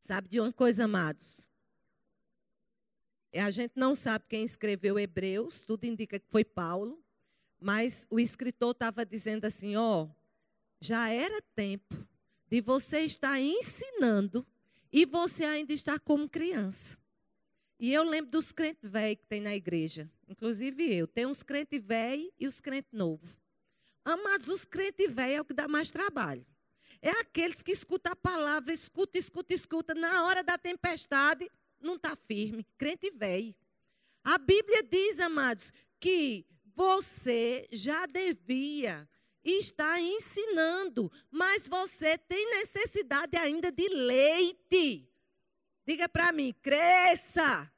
Sabe 0.00 0.28
de 0.28 0.40
uma 0.40 0.52
coisa, 0.52 0.84
amados? 0.84 1.46
A 3.34 3.50
gente 3.50 3.72
não 3.74 3.94
sabe 3.94 4.26
quem 4.28 4.44
escreveu 4.44 4.98
Hebreus, 4.98 5.60
tudo 5.60 5.84
indica 5.84 6.20
que 6.20 6.28
foi 6.28 6.44
Paulo, 6.44 7.02
mas 7.58 8.06
o 8.08 8.20
escritor 8.20 8.70
estava 8.70 9.04
dizendo 9.04 9.44
assim: 9.44 9.74
ó, 9.76 10.08
já 10.80 11.08
era 11.08 11.40
tempo 11.54 11.94
de 12.48 12.60
você 12.60 13.00
estar 13.00 13.40
ensinando 13.40 14.46
e 14.92 15.04
você 15.04 15.44
ainda 15.44 15.72
está 15.72 15.98
como 15.98 16.28
criança. 16.28 16.96
E 17.78 17.92
eu 17.92 18.04
lembro 18.04 18.30
dos 18.30 18.52
crentes 18.52 18.88
velhos 18.88 19.18
que 19.18 19.26
tem 19.26 19.40
na 19.40 19.54
igreja, 19.54 20.10
inclusive 20.28 20.94
eu. 20.94 21.06
Tem 21.06 21.26
uns 21.26 21.42
crentes 21.42 21.82
velhos 21.82 22.30
e 22.38 22.46
os 22.46 22.60
crentes 22.60 22.92
novos. 22.92 23.36
Amados, 24.04 24.48
os 24.48 24.64
crentes 24.64 25.10
velhos 25.12 25.36
é 25.36 25.40
o 25.40 25.44
que 25.44 25.54
dá 25.54 25.66
mais 25.66 25.90
trabalho. 25.90 26.46
É 27.02 27.10
aqueles 27.10 27.62
que 27.62 27.72
escutam 27.72 28.12
a 28.12 28.16
palavra, 28.16 28.72
escuta, 28.72 29.18
escuta, 29.18 29.52
escuta. 29.52 29.94
Na 29.94 30.24
hora 30.24 30.42
da 30.42 30.56
tempestade, 30.56 31.50
não 31.80 31.96
está 31.96 32.16
firme. 32.16 32.66
Crente 32.78 33.10
velho. 33.10 33.54
A 34.22 34.38
Bíblia 34.38 34.82
diz, 34.82 35.18
amados, 35.18 35.72
que 36.00 36.46
você 36.74 37.68
já 37.70 38.06
devia 38.06 39.08
estar 39.44 40.00
ensinando, 40.00 41.10
mas 41.30 41.68
você 41.68 42.16
tem 42.16 42.50
necessidade 42.50 43.36
ainda 43.36 43.70
de 43.70 43.88
leite. 43.88 45.08
Diga 45.86 46.08
para 46.08 46.32
mim, 46.32 46.54
cresça. 46.62 47.70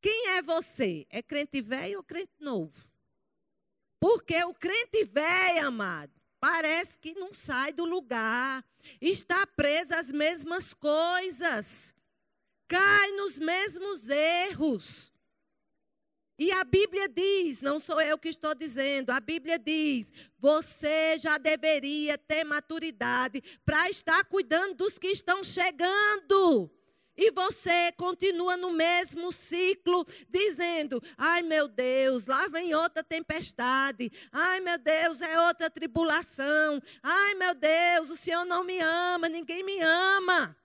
Quem 0.00 0.28
é 0.28 0.42
você? 0.42 1.06
É 1.10 1.22
crente 1.22 1.60
velho 1.60 1.98
ou 1.98 2.04
crente 2.04 2.32
novo? 2.40 2.88
Porque 4.00 4.42
o 4.44 4.54
crente 4.54 5.04
velho, 5.04 5.66
amado, 5.66 6.12
parece 6.40 6.98
que 6.98 7.14
não 7.14 7.34
sai 7.34 7.72
do 7.72 7.84
lugar, 7.84 8.64
está 9.00 9.46
preso 9.46 9.94
às 9.94 10.12
mesmas 10.12 10.72
coisas, 10.72 11.94
cai 12.68 13.10
nos 13.12 13.38
mesmos 13.38 14.08
erros. 14.08 15.12
E 16.38 16.52
a 16.52 16.62
Bíblia 16.62 17.08
diz, 17.08 17.62
não 17.62 17.80
sou 17.80 18.00
eu 18.00 18.16
que 18.16 18.28
estou 18.28 18.54
dizendo, 18.54 19.10
a 19.10 19.18
Bíblia 19.18 19.58
diz: 19.58 20.12
você 20.38 21.18
já 21.18 21.36
deveria 21.36 22.16
ter 22.16 22.44
maturidade 22.44 23.42
para 23.66 23.90
estar 23.90 24.24
cuidando 24.24 24.76
dos 24.76 24.98
que 24.98 25.08
estão 25.08 25.42
chegando. 25.42 26.70
e 27.16 27.32
você 27.32 27.90
continua 27.96 28.56
no 28.56 28.70
mesmo 28.70 29.32
ciclo, 29.32 30.06
dizendo: 30.28 31.02
ai 31.16 31.42
meu 31.42 31.66
Deus, 31.66 32.26
lá 32.26 32.46
vem 32.46 32.72
outra 32.72 33.02
tempestade, 33.02 34.08
ai 34.30 34.60
meu 34.60 34.78
Deus, 34.78 35.20
é 35.20 35.40
outra 35.40 35.68
tribulação, 35.68 36.80
ai 37.02 37.34
meu 37.34 37.52
Deus, 37.56 38.10
o 38.10 38.16
Senhor 38.16 38.44
não 38.44 38.62
me 38.62 38.78
ama, 38.78 39.28
ninguém 39.28 39.64
me 39.64 39.80
ama. 39.80 40.56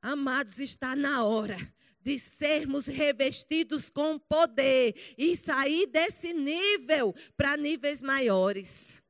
Amados, 0.00 0.58
está 0.58 0.96
na 0.96 1.22
hora 1.22 1.58
de 2.00 2.18
sermos 2.18 2.86
revestidos 2.86 3.90
com 3.90 4.18
poder 4.18 4.94
e 5.18 5.36
sair 5.36 5.86
desse 5.86 6.32
nível 6.32 7.14
para 7.36 7.56
níveis 7.56 8.00
maiores. 8.00 9.02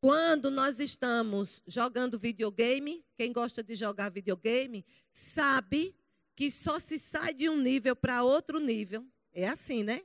Quando 0.00 0.50
nós 0.50 0.78
estamos 0.78 1.62
jogando 1.66 2.18
videogame, 2.18 3.04
quem 3.16 3.32
gosta 3.32 3.62
de 3.62 3.74
jogar 3.74 4.10
videogame, 4.10 4.84
sabe 5.12 5.96
que 6.34 6.50
só 6.50 6.78
se 6.78 6.98
sai 6.98 7.34
de 7.34 7.48
um 7.48 7.56
nível 7.56 7.96
para 7.96 8.22
outro 8.22 8.60
nível. 8.60 9.04
É 9.32 9.48
assim, 9.48 9.82
né? 9.82 10.02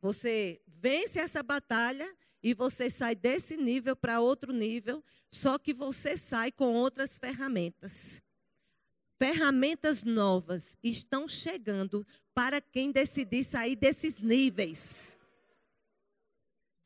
Você 0.00 0.60
vence 0.66 1.18
essa 1.18 1.42
batalha 1.42 2.14
e 2.42 2.52
você 2.52 2.90
sai 2.90 3.14
desse 3.14 3.56
nível 3.56 3.96
para 3.96 4.20
outro 4.20 4.52
nível, 4.52 5.02
só 5.30 5.58
que 5.58 5.72
você 5.72 6.16
sai 6.16 6.52
com 6.52 6.74
outras 6.74 7.18
ferramentas. 7.18 8.22
Ferramentas 9.18 10.02
novas 10.02 10.76
estão 10.82 11.28
chegando 11.28 12.06
para 12.34 12.60
quem 12.60 12.90
decidir 12.90 13.44
sair 13.44 13.76
desses 13.76 14.18
níveis. 14.18 15.16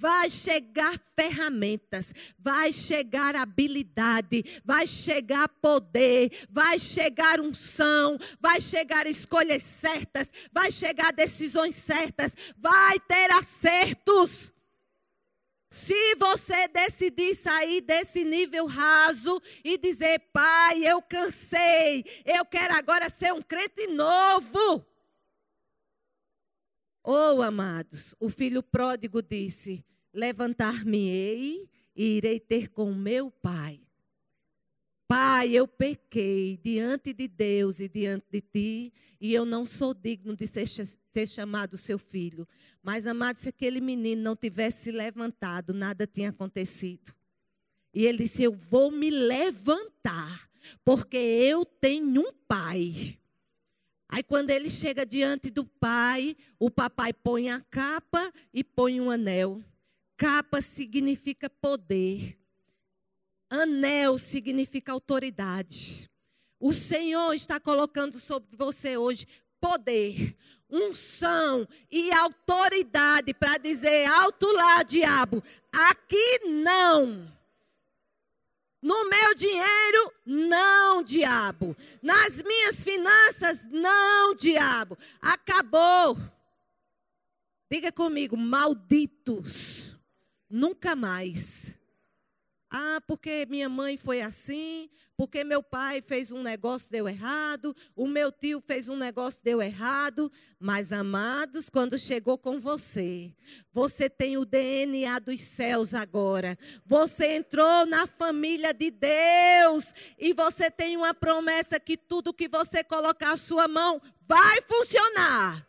Vai 0.00 0.30
chegar 0.30 0.96
ferramentas, 1.18 2.14
vai 2.38 2.72
chegar 2.72 3.34
habilidade, 3.34 4.44
vai 4.64 4.86
chegar 4.86 5.48
poder, 5.48 6.46
vai 6.48 6.78
chegar 6.78 7.40
unção, 7.40 8.16
vai 8.38 8.60
chegar 8.60 9.08
escolhas 9.08 9.64
certas, 9.64 10.30
vai 10.52 10.70
chegar 10.70 11.12
decisões 11.12 11.74
certas, 11.74 12.32
vai 12.56 13.00
ter 13.00 13.32
acertos. 13.32 14.52
Se 15.70 16.14
você 16.16 16.66
decidir 16.68 17.34
sair 17.34 17.82
desse 17.82 18.24
nível 18.24 18.66
raso 18.66 19.40
e 19.62 19.76
dizer, 19.76 20.18
pai, 20.32 20.82
eu 20.84 21.02
cansei, 21.02 22.04
eu 22.24 22.44
quero 22.46 22.74
agora 22.74 23.10
ser 23.10 23.34
um 23.34 23.42
crente 23.42 23.86
novo. 23.86 24.86
Oh, 27.04 27.42
amados, 27.42 28.14
o 28.18 28.28
filho 28.28 28.62
pródigo 28.62 29.22
disse: 29.22 29.84
Levantar-me-ei 30.12 31.68
e 31.94 32.16
irei 32.16 32.40
ter 32.40 32.68
com 32.68 32.92
meu 32.92 33.30
pai. 33.30 33.87
Pai, 35.08 35.52
eu 35.52 35.66
pequei 35.66 36.60
diante 36.62 37.14
de 37.14 37.26
Deus 37.26 37.80
e 37.80 37.88
diante 37.88 38.26
de 38.30 38.42
ti, 38.42 38.92
e 39.18 39.32
eu 39.32 39.46
não 39.46 39.64
sou 39.64 39.94
digno 39.94 40.36
de 40.36 40.46
ser, 40.46 40.68
ser 40.68 41.26
chamado 41.26 41.78
seu 41.78 41.98
filho. 41.98 42.46
Mas, 42.82 43.06
amado, 43.06 43.36
se 43.36 43.48
aquele 43.48 43.80
menino 43.80 44.20
não 44.20 44.36
tivesse 44.36 44.82
se 44.82 44.92
levantado, 44.92 45.72
nada 45.72 46.06
tinha 46.06 46.28
acontecido. 46.28 47.14
E 47.94 48.04
ele 48.04 48.18
disse: 48.18 48.42
Eu 48.42 48.52
vou 48.52 48.90
me 48.90 49.08
levantar, 49.08 50.50
porque 50.84 51.16
eu 51.16 51.64
tenho 51.64 52.20
um 52.20 52.32
pai. 52.46 53.18
Aí, 54.10 54.22
quando 54.22 54.50
ele 54.50 54.68
chega 54.68 55.06
diante 55.06 55.48
do 55.48 55.64
pai, 55.64 56.36
o 56.58 56.70
papai 56.70 57.14
põe 57.14 57.48
a 57.48 57.62
capa 57.62 58.30
e 58.52 58.62
põe 58.62 59.00
um 59.00 59.10
anel. 59.10 59.64
Capa 60.18 60.60
significa 60.60 61.48
poder. 61.48 62.37
Anel 63.50 64.18
significa 64.18 64.92
autoridade. 64.92 66.10
O 66.60 66.72
Senhor 66.72 67.34
está 67.34 67.58
colocando 67.60 68.18
sobre 68.18 68.56
você 68.56 68.96
hoje 68.96 69.26
poder, 69.60 70.36
unção 70.70 71.66
e 71.90 72.12
autoridade 72.12 73.32
para 73.32 73.58
dizer 73.58 74.06
alto 74.06 74.50
lá, 74.52 74.82
diabo, 74.82 75.42
aqui 75.72 76.40
não. 76.46 77.32
No 78.80 79.08
meu 79.08 79.34
dinheiro, 79.34 80.12
não, 80.24 81.02
diabo. 81.02 81.76
Nas 82.00 82.42
minhas 82.42 82.84
finanças, 82.84 83.66
não, 83.68 84.34
diabo. 84.34 84.96
Acabou. 85.20 86.16
Diga 87.70 87.90
comigo, 87.90 88.36
malditos 88.36 89.88
Nunca 90.48 90.96
mais. 90.96 91.74
Ah, 92.70 93.00
porque 93.06 93.46
minha 93.48 93.68
mãe 93.68 93.96
foi 93.96 94.20
assim, 94.20 94.90
porque 95.16 95.42
meu 95.42 95.62
pai 95.62 96.02
fez 96.02 96.30
um 96.30 96.42
negócio 96.42 96.92
deu 96.92 97.08
errado, 97.08 97.74
o 97.96 98.06
meu 98.06 98.30
tio 98.30 98.60
fez 98.60 98.90
um 98.90 98.96
negócio 98.96 99.42
deu 99.42 99.62
errado, 99.62 100.30
mas 100.60 100.92
amados, 100.92 101.70
quando 101.70 101.98
chegou 101.98 102.36
com 102.36 102.60
você, 102.60 103.34
você 103.72 104.10
tem 104.10 104.36
o 104.36 104.44
DNA 104.44 105.18
dos 105.18 105.40
céus 105.40 105.94
agora. 105.94 106.58
Você 106.84 107.36
entrou 107.36 107.86
na 107.86 108.06
família 108.06 108.74
de 108.74 108.90
Deus 108.90 109.94
e 110.18 110.34
você 110.34 110.70
tem 110.70 110.94
uma 110.94 111.14
promessa 111.14 111.80
que 111.80 111.96
tudo 111.96 112.34
que 112.34 112.48
você 112.48 112.84
colocar 112.84 113.32
a 113.32 113.38
sua 113.38 113.66
mão 113.66 114.02
vai 114.26 114.60
funcionar. 114.62 115.66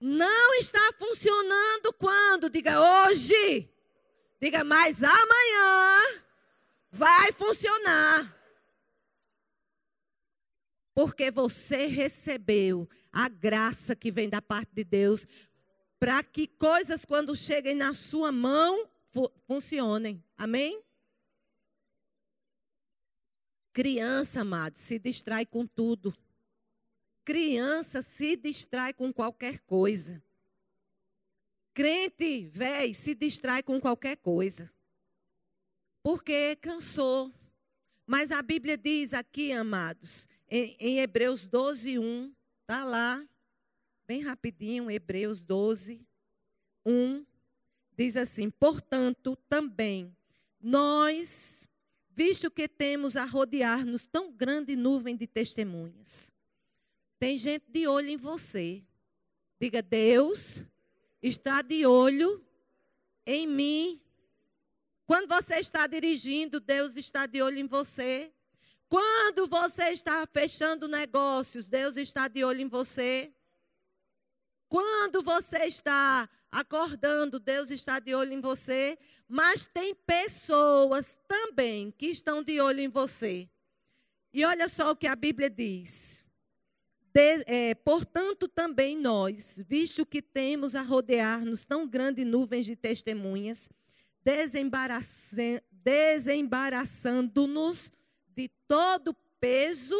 Não 0.00 0.54
está 0.54 0.94
funcionando 0.98 1.92
quando? 1.92 2.48
Diga 2.48 2.80
hoje. 2.80 3.68
Diga 4.40 4.64
mais 4.64 5.02
amanhã. 5.02 6.22
Vai 6.90 7.32
funcionar. 7.32 8.36
Porque 10.94 11.30
você 11.30 11.86
recebeu 11.86 12.88
a 13.12 13.28
graça 13.28 13.94
que 13.94 14.10
vem 14.10 14.28
da 14.28 14.42
parte 14.42 14.74
de 14.74 14.84
Deus 14.84 15.26
para 15.98 16.22
que 16.22 16.46
coisas, 16.46 17.04
quando 17.04 17.36
cheguem 17.36 17.74
na 17.74 17.94
sua 17.94 18.32
mão, 18.32 18.88
funcionem. 19.46 20.24
Amém? 20.36 20.82
Criança, 23.72 24.40
amado, 24.40 24.76
se 24.76 24.98
distrai 24.98 25.44
com 25.44 25.66
tudo. 25.66 26.16
Criança 27.24 28.02
se 28.02 28.34
distrai 28.34 28.92
com 28.94 29.12
qualquer 29.12 29.58
coisa. 29.60 30.22
Crente, 31.72 32.48
velho, 32.48 32.94
se 32.94 33.14
distrai 33.14 33.62
com 33.62 33.80
qualquer 33.80 34.16
coisa. 34.16 34.70
Porque 36.02 36.56
cansou. 36.56 37.32
Mas 38.06 38.32
a 38.32 38.42
Bíblia 38.42 38.76
diz 38.76 39.14
aqui, 39.14 39.52
amados, 39.52 40.28
em, 40.48 40.76
em 40.80 40.98
Hebreus 40.98 41.46
12, 41.46 41.98
1, 41.98 42.34
está 42.62 42.84
lá, 42.84 43.24
bem 44.06 44.20
rapidinho, 44.20 44.90
Hebreus 44.90 45.40
12, 45.42 46.00
1, 46.84 47.24
diz 47.96 48.16
assim: 48.16 48.50
Portanto, 48.50 49.36
também, 49.48 50.12
nós, 50.60 51.68
visto 52.10 52.50
que 52.50 52.66
temos 52.66 53.14
a 53.14 53.24
rodear-nos 53.24 54.06
tão 54.06 54.32
grande 54.32 54.74
nuvem 54.74 55.16
de 55.16 55.28
testemunhas, 55.28 56.32
tem 57.20 57.38
gente 57.38 57.66
de 57.68 57.86
olho 57.86 58.08
em 58.08 58.16
você. 58.16 58.82
Diga, 59.60 59.82
Deus 59.82 60.64
está 61.22 61.62
de 61.62 61.86
olho 61.86 62.44
em 63.26 63.46
mim. 63.46 64.00
Quando 65.06 65.28
você 65.28 65.56
está 65.56 65.86
dirigindo, 65.86 66.60
Deus 66.60 66.96
está 66.96 67.26
de 67.26 67.42
olho 67.42 67.58
em 67.58 67.66
você. 67.66 68.32
Quando 68.88 69.46
você 69.46 69.90
está 69.90 70.26
fechando 70.32 70.88
negócios, 70.88 71.68
Deus 71.68 71.96
está 71.96 72.28
de 72.28 72.42
olho 72.42 72.60
em 72.60 72.68
você. 72.68 73.32
Quando 74.68 75.22
você 75.22 75.64
está 75.64 76.28
acordando, 76.50 77.38
Deus 77.38 77.70
está 77.70 77.98
de 77.98 78.14
olho 78.14 78.32
em 78.32 78.40
você. 78.40 78.98
Mas 79.28 79.66
tem 79.66 79.94
pessoas 79.94 81.18
também 81.28 81.92
que 81.92 82.06
estão 82.06 82.42
de 82.42 82.60
olho 82.60 82.80
em 82.80 82.88
você. 82.88 83.48
E 84.32 84.44
olha 84.44 84.68
só 84.68 84.90
o 84.90 84.96
que 84.96 85.06
a 85.06 85.16
Bíblia 85.16 85.50
diz. 85.50 86.24
De, 87.12 87.42
é, 87.46 87.74
portanto, 87.74 88.46
também 88.46 88.96
nós, 88.96 89.60
visto 89.68 90.06
que 90.06 90.22
temos 90.22 90.76
a 90.76 90.82
rodear-nos 90.82 91.64
tão 91.64 91.88
grande 91.88 92.24
nuvens 92.24 92.66
de 92.66 92.76
testemunhas, 92.76 93.68
desembaraçando-nos 95.84 97.92
de 98.28 98.48
todo 98.68 99.12
peso 99.40 99.96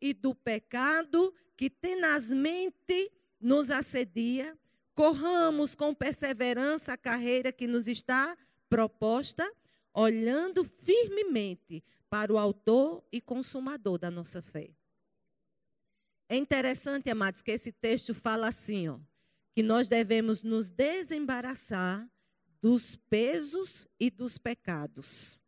e 0.00 0.12
do 0.12 0.34
pecado 0.34 1.32
que 1.56 1.70
tenazmente 1.70 3.12
nos 3.40 3.70
assedia, 3.70 4.58
corramos 4.94 5.76
com 5.76 5.94
perseverança 5.94 6.92
a 6.92 6.96
carreira 6.96 7.52
que 7.52 7.68
nos 7.68 7.86
está 7.86 8.36
proposta, 8.68 9.48
olhando 9.94 10.64
firmemente 10.64 11.84
para 12.10 12.32
o 12.32 12.38
Autor 12.38 13.04
e 13.12 13.20
Consumador 13.20 13.96
da 13.98 14.10
nossa 14.10 14.42
fé. 14.42 14.77
É 16.28 16.36
interessante, 16.36 17.08
amados, 17.08 17.40
que 17.40 17.50
esse 17.50 17.72
texto 17.72 18.14
fala 18.14 18.48
assim, 18.48 18.88
ó, 18.88 18.98
que 19.54 19.62
nós 19.62 19.88
devemos 19.88 20.42
nos 20.42 20.68
desembaraçar 20.68 22.08
dos 22.60 22.96
pesos 22.96 23.86
e 23.98 24.10
dos 24.10 24.36
pecados. 24.36 25.38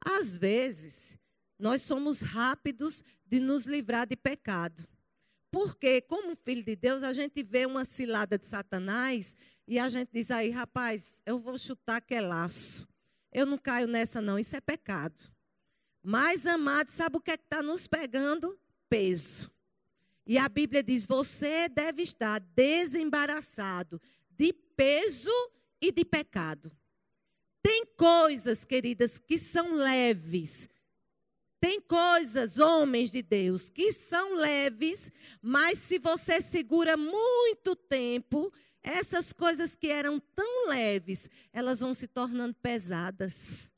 Às 0.00 0.36
vezes, 0.36 1.18
nós 1.58 1.82
somos 1.82 2.20
rápidos 2.20 3.02
de 3.24 3.40
nos 3.40 3.66
livrar 3.66 4.06
de 4.06 4.14
pecado. 4.14 4.86
Porque, 5.50 6.02
como 6.02 6.36
filho 6.36 6.62
de 6.62 6.76
Deus, 6.76 7.02
a 7.02 7.12
gente 7.12 7.42
vê 7.42 7.64
uma 7.64 7.84
cilada 7.84 8.36
de 8.36 8.44
Satanás 8.44 9.34
e 9.66 9.78
a 9.78 9.88
gente 9.88 10.10
diz 10.12 10.30
aí, 10.30 10.50
rapaz, 10.50 11.22
eu 11.24 11.38
vou 11.38 11.58
chutar 11.58 12.00
que 12.00 12.14
é 12.14 12.20
laço. 12.20 12.86
Eu 13.32 13.46
não 13.46 13.56
caio 13.56 13.86
nessa, 13.86 14.20
não, 14.20 14.38
isso 14.38 14.54
é 14.54 14.60
pecado. 14.60 15.16
Mas, 16.02 16.46
amado, 16.46 16.90
sabe 16.90 17.16
o 17.16 17.20
que 17.20 17.30
é 17.30 17.36
que 17.36 17.44
está 17.44 17.62
nos 17.62 17.86
pegando? 17.86 18.58
Peso. 18.88 19.50
E 20.26 20.36
a 20.36 20.48
Bíblia 20.48 20.82
diz: 20.82 21.06
você 21.06 21.68
deve 21.68 22.02
estar 22.02 22.40
desembaraçado 22.40 24.00
de 24.30 24.52
peso 24.52 25.30
e 25.80 25.92
de 25.92 26.04
pecado. 26.04 26.70
Tem 27.62 27.86
coisas, 27.96 28.64
queridas, 28.64 29.18
que 29.18 29.38
são 29.38 29.74
leves. 29.74 30.68
Tem 31.60 31.80
coisas, 31.80 32.58
homens 32.58 33.10
de 33.10 33.22
Deus, 33.22 33.70
que 33.70 33.92
são 33.92 34.36
leves, 34.36 35.10
mas 35.40 35.78
se 35.78 35.98
você 35.98 36.40
segura 36.40 36.96
muito 36.96 37.74
tempo, 37.74 38.52
essas 38.82 39.32
coisas 39.32 39.74
que 39.74 39.88
eram 39.88 40.20
tão 40.20 40.68
leves, 40.68 41.28
elas 41.52 41.80
vão 41.80 41.94
se 41.94 42.06
tornando 42.06 42.54
pesadas. 42.54 43.70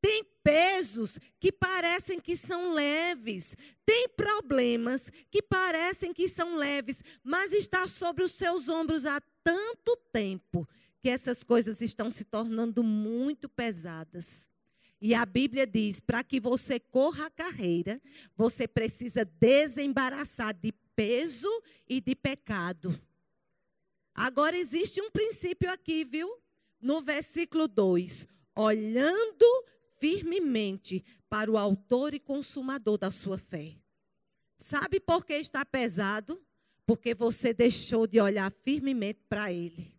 Tem 0.00 0.24
pesos 0.42 1.18
que 1.38 1.52
parecem 1.52 2.18
que 2.18 2.34
são 2.34 2.72
leves, 2.72 3.56
tem 3.84 4.08
problemas 4.08 5.10
que 5.30 5.42
parecem 5.42 6.12
que 6.12 6.28
são 6.28 6.56
leves, 6.56 7.04
mas 7.22 7.52
está 7.52 7.86
sobre 7.86 8.24
os 8.24 8.32
seus 8.32 8.68
ombros 8.68 9.04
há 9.04 9.20
tanto 9.44 9.96
tempo 10.12 10.66
que 11.00 11.08
essas 11.08 11.42
coisas 11.42 11.80
estão 11.80 12.10
se 12.10 12.24
tornando 12.24 12.82
muito 12.82 13.48
pesadas. 13.48 14.48
E 15.00 15.14
a 15.14 15.24
Bíblia 15.24 15.66
diz: 15.66 15.98
para 15.98 16.22
que 16.22 16.38
você 16.38 16.78
corra 16.78 17.26
a 17.26 17.30
carreira, 17.30 18.00
você 18.36 18.68
precisa 18.68 19.24
desembaraçar 19.24 20.54
de 20.54 20.72
peso 20.94 21.50
e 21.88 22.00
de 22.00 22.14
pecado. 22.14 22.98
Agora 24.14 24.56
existe 24.56 25.00
um 25.00 25.10
princípio 25.10 25.70
aqui, 25.70 26.04
viu? 26.04 26.38
No 26.80 27.00
versículo 27.00 27.66
2: 27.66 28.26
olhando 28.54 29.64
firmemente 30.00 31.04
para 31.28 31.50
o 31.50 31.58
autor 31.58 32.14
e 32.14 32.18
consumador 32.18 32.98
da 32.98 33.10
sua 33.10 33.38
fé. 33.38 33.76
Sabe 34.56 34.98
por 34.98 35.24
que 35.24 35.34
está 35.34 35.64
pesado? 35.64 36.42
Porque 36.84 37.14
você 37.14 37.54
deixou 37.54 38.06
de 38.06 38.20
olhar 38.20 38.50
firmemente 38.50 39.20
para 39.28 39.52
ele. 39.52 39.94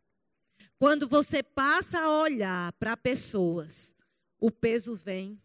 Quando 0.78 1.08
você 1.08 1.42
passa 1.44 2.00
a 2.00 2.22
olhar 2.22 2.74
para 2.74 2.98
pessoas, 2.98 3.96
o 4.40 4.52
peso 4.52 4.96
vem. 4.96 5.40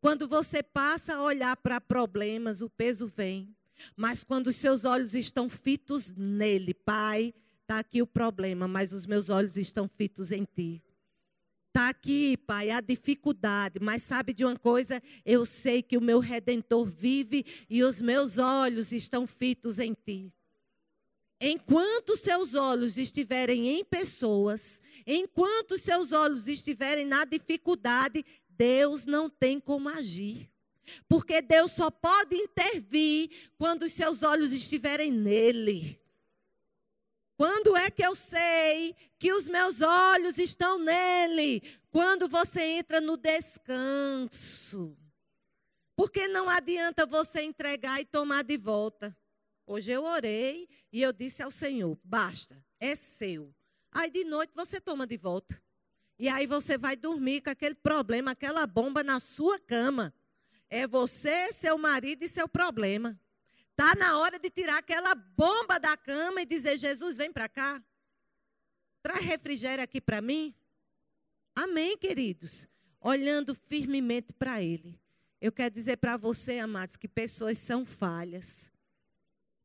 Quando 0.00 0.26
você 0.26 0.62
passa 0.62 1.14
a 1.14 1.22
olhar 1.22 1.56
para 1.56 1.80
problemas, 1.80 2.62
o 2.62 2.70
peso 2.70 3.06
vem. 3.06 3.54
Mas 3.94 4.24
quando 4.24 4.48
os 4.48 4.56
seus 4.56 4.84
olhos 4.84 5.14
estão 5.14 5.48
fitos 5.48 6.10
nele, 6.10 6.72
Pai, 6.74 7.34
está 7.60 7.78
aqui 7.78 8.02
o 8.02 8.06
problema, 8.06 8.66
mas 8.66 8.92
os 8.92 9.06
meus 9.06 9.28
olhos 9.28 9.56
estão 9.56 9.88
fitos 9.88 10.32
em 10.32 10.44
Ti. 10.44 10.82
Está 11.70 11.88
aqui, 11.88 12.36
Pai, 12.36 12.68
a 12.70 12.80
dificuldade, 12.80 13.78
mas 13.80 14.02
sabe 14.02 14.32
de 14.34 14.44
uma 14.44 14.56
coisa? 14.58 15.00
Eu 15.24 15.46
sei 15.46 15.80
que 15.80 15.96
o 15.96 16.00
meu 16.00 16.18
redentor 16.18 16.84
vive 16.84 17.46
e 17.70 17.84
os 17.84 18.00
meus 18.00 18.38
olhos 18.38 18.90
estão 18.90 19.24
fitos 19.24 19.78
em 19.78 19.94
Ti. 19.94 20.32
Enquanto 21.40 22.16
seus 22.16 22.54
olhos 22.54 22.98
estiverem 22.98 23.68
em 23.68 23.84
pessoas, 23.84 24.82
enquanto 25.06 25.78
seus 25.78 26.10
olhos 26.10 26.48
estiverem 26.48 27.04
na 27.04 27.24
dificuldade, 27.24 28.24
Deus 28.48 29.06
não 29.06 29.30
tem 29.30 29.60
como 29.60 29.88
agir. 29.88 30.50
Porque 31.08 31.40
Deus 31.40 31.70
só 31.70 31.88
pode 31.88 32.34
intervir 32.34 33.30
quando 33.56 33.82
os 33.82 33.92
seus 33.92 34.24
olhos 34.24 34.50
estiverem 34.50 35.12
nele. 35.12 36.00
Quando 37.40 37.74
é 37.74 37.90
que 37.90 38.04
eu 38.04 38.14
sei 38.14 38.94
que 39.18 39.32
os 39.32 39.48
meus 39.48 39.80
olhos 39.80 40.36
estão 40.36 40.78
nele? 40.78 41.62
Quando 41.90 42.28
você 42.28 42.60
entra 42.60 43.00
no 43.00 43.16
descanso. 43.16 44.94
Porque 45.96 46.28
não 46.28 46.50
adianta 46.50 47.06
você 47.06 47.40
entregar 47.40 47.98
e 47.98 48.04
tomar 48.04 48.44
de 48.44 48.58
volta. 48.58 49.16
Hoje 49.66 49.90
eu 49.90 50.04
orei 50.04 50.68
e 50.92 51.00
eu 51.00 51.14
disse 51.14 51.42
ao 51.42 51.50
Senhor: 51.50 51.98
basta, 52.04 52.62
é 52.78 52.94
seu. 52.94 53.54
Aí 53.90 54.10
de 54.10 54.22
noite 54.22 54.52
você 54.54 54.78
toma 54.78 55.06
de 55.06 55.16
volta. 55.16 55.58
E 56.18 56.28
aí 56.28 56.46
você 56.46 56.76
vai 56.76 56.94
dormir 56.94 57.40
com 57.40 57.48
aquele 57.48 57.74
problema, 57.74 58.32
aquela 58.32 58.66
bomba 58.66 59.02
na 59.02 59.18
sua 59.18 59.58
cama. 59.58 60.12
É 60.68 60.86
você, 60.86 61.54
seu 61.54 61.78
marido 61.78 62.22
e 62.22 62.28
seu 62.28 62.46
problema. 62.46 63.18
Está 63.80 63.94
na 63.94 64.18
hora 64.18 64.38
de 64.38 64.50
tirar 64.50 64.76
aquela 64.76 65.14
bomba 65.14 65.80
da 65.80 65.96
cama 65.96 66.42
e 66.42 66.44
dizer: 66.44 66.76
Jesus, 66.76 67.16
vem 67.16 67.32
para 67.32 67.48
cá. 67.48 67.82
Traz 69.02 69.24
refrigério 69.24 69.82
aqui 69.82 70.02
para 70.02 70.20
mim. 70.20 70.54
Amém, 71.54 71.96
queridos. 71.96 72.68
Olhando 73.00 73.54
firmemente 73.54 74.34
para 74.34 74.62
Ele. 74.62 75.00
Eu 75.40 75.50
quero 75.50 75.74
dizer 75.74 75.96
para 75.96 76.18
você, 76.18 76.58
amados, 76.58 76.98
que 76.98 77.08
pessoas 77.08 77.56
são 77.56 77.86
falhas. 77.86 78.70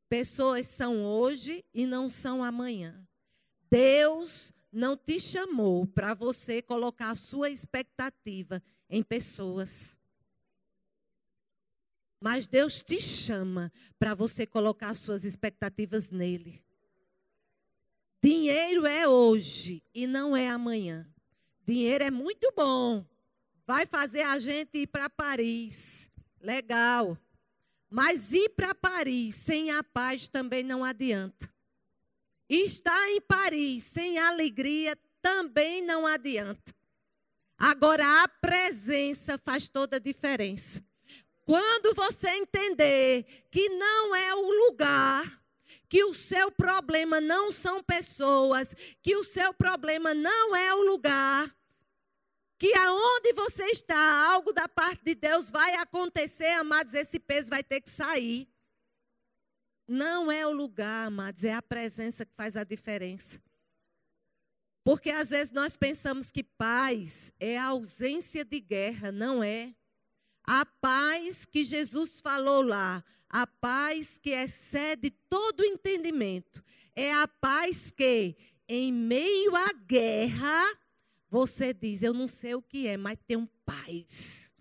Pessoas 0.07 0.67
são 0.67 1.03
hoje 1.03 1.65
e 1.73 1.85
não 1.85 2.09
são 2.09 2.41
amanhã. 2.41 3.05
Deus 3.69 4.53
não 4.71 4.95
te 4.95 5.19
chamou 5.19 5.85
para 5.87 6.13
você 6.13 6.61
colocar 6.61 7.09
a 7.09 7.15
sua 7.17 7.49
expectativa 7.49 8.63
em 8.89 9.03
pessoas. 9.03 9.97
Mas 12.19 12.47
Deus 12.47 12.81
te 12.81 12.99
chama 12.99 13.71
para 13.99 14.13
você 14.13 14.45
colocar 14.45 14.89
as 14.89 14.99
suas 14.99 15.25
expectativas 15.25 16.09
nele. 16.09 16.63
Dinheiro 18.23 18.85
é 18.85 19.07
hoje 19.07 19.83
e 19.93 20.07
não 20.07 20.35
é 20.35 20.49
amanhã. 20.49 21.07
Dinheiro 21.65 22.03
é 22.03 22.11
muito 22.11 22.51
bom. 22.55 23.05
Vai 23.67 23.85
fazer 23.85 24.21
a 24.21 24.39
gente 24.39 24.79
ir 24.79 24.87
para 24.87 25.09
Paris. 25.09 26.11
Legal. 26.41 27.17
Mas 27.89 28.31
ir 28.31 28.49
para 28.49 28.73
Paris 28.73 29.35
sem 29.35 29.71
a 29.71 29.83
paz 29.83 30.27
também 30.27 30.63
não 30.63 30.83
adianta. 30.83 31.53
Estar 32.49 33.09
em 33.09 33.21
Paris 33.21 33.83
sem 33.83 34.19
alegria 34.19 34.97
também 35.21 35.81
não 35.81 36.05
adianta. 36.05 36.73
Agora, 37.57 38.23
a 38.23 38.27
presença 38.27 39.37
faz 39.37 39.69
toda 39.69 39.95
a 39.95 39.99
diferença. 39.99 40.83
Quando 41.45 41.93
você 41.93 42.29
entender 42.29 43.45
que 43.51 43.69
não 43.69 44.15
é 44.15 44.33
o 44.33 44.65
lugar, 44.65 45.41
que 45.87 46.03
o 46.03 46.13
seu 46.13 46.51
problema 46.51 47.21
não 47.21 47.51
são 47.51 47.83
pessoas, 47.83 48.75
que 49.01 49.15
o 49.15 49.23
seu 49.23 49.53
problema 49.53 50.13
não 50.15 50.55
é 50.55 50.73
o 50.73 50.81
lugar, 50.81 51.55
que 52.57 52.73
aonde 52.73 53.31
você 53.33 53.65
está, 53.65 54.27
algo 54.27 54.51
da 54.51 54.67
parte 54.67 55.03
de 55.05 55.13
Deus 55.13 55.51
vai 55.51 55.75
acontecer, 55.75 56.49
amados, 56.51 56.95
esse 56.95 57.19
peso 57.19 57.49
vai 57.49 57.63
ter 57.63 57.79
que 57.79 57.91
sair. 57.91 58.49
Não 59.87 60.31
é 60.31 60.47
o 60.47 60.51
lugar, 60.51 61.07
amados, 61.07 61.43
é 61.43 61.53
a 61.53 61.61
presença 61.61 62.25
que 62.25 62.33
faz 62.33 62.55
a 62.55 62.63
diferença. 62.63 63.39
Porque 64.83 65.11
às 65.11 65.29
vezes 65.29 65.53
nós 65.53 65.77
pensamos 65.77 66.31
que 66.31 66.43
paz 66.43 67.31
é 67.39 67.57
a 67.57 67.65
ausência 67.65 68.43
de 68.43 68.59
guerra, 68.59 69.11
não 69.11 69.43
é. 69.43 69.75
A 70.47 70.65
paz 70.65 71.45
que 71.45 71.63
Jesus 71.63 72.21
falou 72.21 72.61
lá, 72.61 73.03
a 73.29 73.47
paz 73.47 74.17
que 74.17 74.31
excede 74.31 75.09
todo 75.29 75.65
entendimento, 75.65 76.63
é 76.95 77.13
a 77.13 77.27
paz 77.27 77.91
que, 77.91 78.35
em 78.67 78.93
meio 78.93 79.55
à 79.55 79.73
guerra, 79.73 80.63
você 81.29 81.73
diz: 81.73 82.01
Eu 82.01 82.13
não 82.13 82.27
sei 82.27 82.55
o 82.55 82.61
que 82.61 82.87
é, 82.87 82.95
mas 82.95 83.17
tenho 83.27 83.49
paz. 83.65 84.53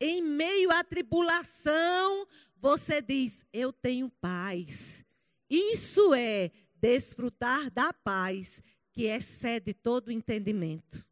Em 0.00 0.22
meio 0.22 0.70
à 0.72 0.82
tribulação, 0.82 2.26
você 2.56 3.00
diz: 3.00 3.46
Eu 3.52 3.72
tenho 3.72 4.08
paz. 4.08 5.04
Isso 5.48 6.12
é 6.14 6.50
desfrutar 6.74 7.70
da 7.70 7.92
paz 7.92 8.62
que 8.90 9.04
excede 9.04 9.72
todo 9.74 10.10
entendimento. 10.10 11.06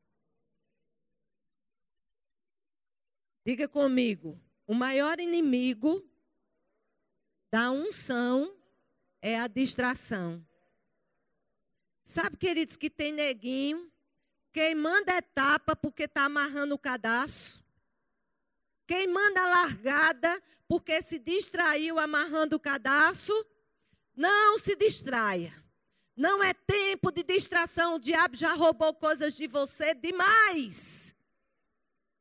Diga 3.44 3.68
comigo: 3.68 4.40
o 4.66 4.74
maior 4.74 5.20
inimigo 5.20 6.04
da 7.50 7.70
unção 7.70 8.56
é 9.20 9.38
a 9.38 9.46
distração. 9.46 10.44
Sabe, 12.02 12.36
queridos, 12.36 12.76
que 12.76 12.90
tem 12.90 13.12
neguinho 13.12 13.90
quem 14.54 14.72
manda 14.72 15.16
etapa 15.16 15.74
porque 15.74 16.04
está 16.04 16.26
amarrando 16.26 16.76
o 16.76 16.78
cadastro. 16.78 17.60
Quem 18.86 19.08
manda 19.08 19.44
largada 19.44 20.40
porque 20.68 21.02
se 21.02 21.18
distraiu 21.18 21.98
amarrando 21.98 22.54
o 22.54 22.60
cadastro. 22.60 23.34
Não 24.14 24.56
se 24.56 24.76
distraia. 24.76 25.52
Não 26.16 26.40
é 26.40 26.54
tempo 26.54 27.10
de 27.10 27.24
distração. 27.24 27.96
O 27.96 27.98
diabo 27.98 28.36
já 28.36 28.54
roubou 28.54 28.94
coisas 28.94 29.34
de 29.34 29.48
você 29.48 29.92
demais. 29.92 31.03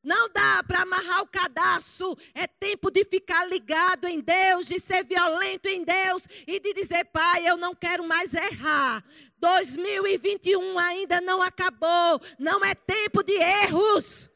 Não 0.04 0.28
dá 0.30 0.62
para 0.62 0.82
amarrar 0.82 1.22
o 1.22 1.28
cadastro, 1.28 2.18
é 2.34 2.46
tempo 2.46 2.92
de 2.92 3.06
ficar 3.06 3.46
ligado 3.46 4.06
em 4.06 4.20
Deus, 4.20 4.68
de 4.68 4.78
ser 4.78 5.06
violento 5.06 5.68
em 5.68 5.84
Deus 5.84 6.28
e 6.46 6.60
de 6.60 6.74
dizer: 6.74 7.06
Pai, 7.06 7.48
eu 7.48 7.56
não 7.56 7.74
quero 7.74 8.04
mais 8.04 8.34
errar. 8.34 9.04
2021 9.38 10.78
ainda 10.78 11.22
não 11.22 11.42
acabou, 11.42 12.22
não 12.38 12.64
é 12.66 12.76
tempo 12.76 13.24
de 13.24 13.34
erros. 13.34 14.30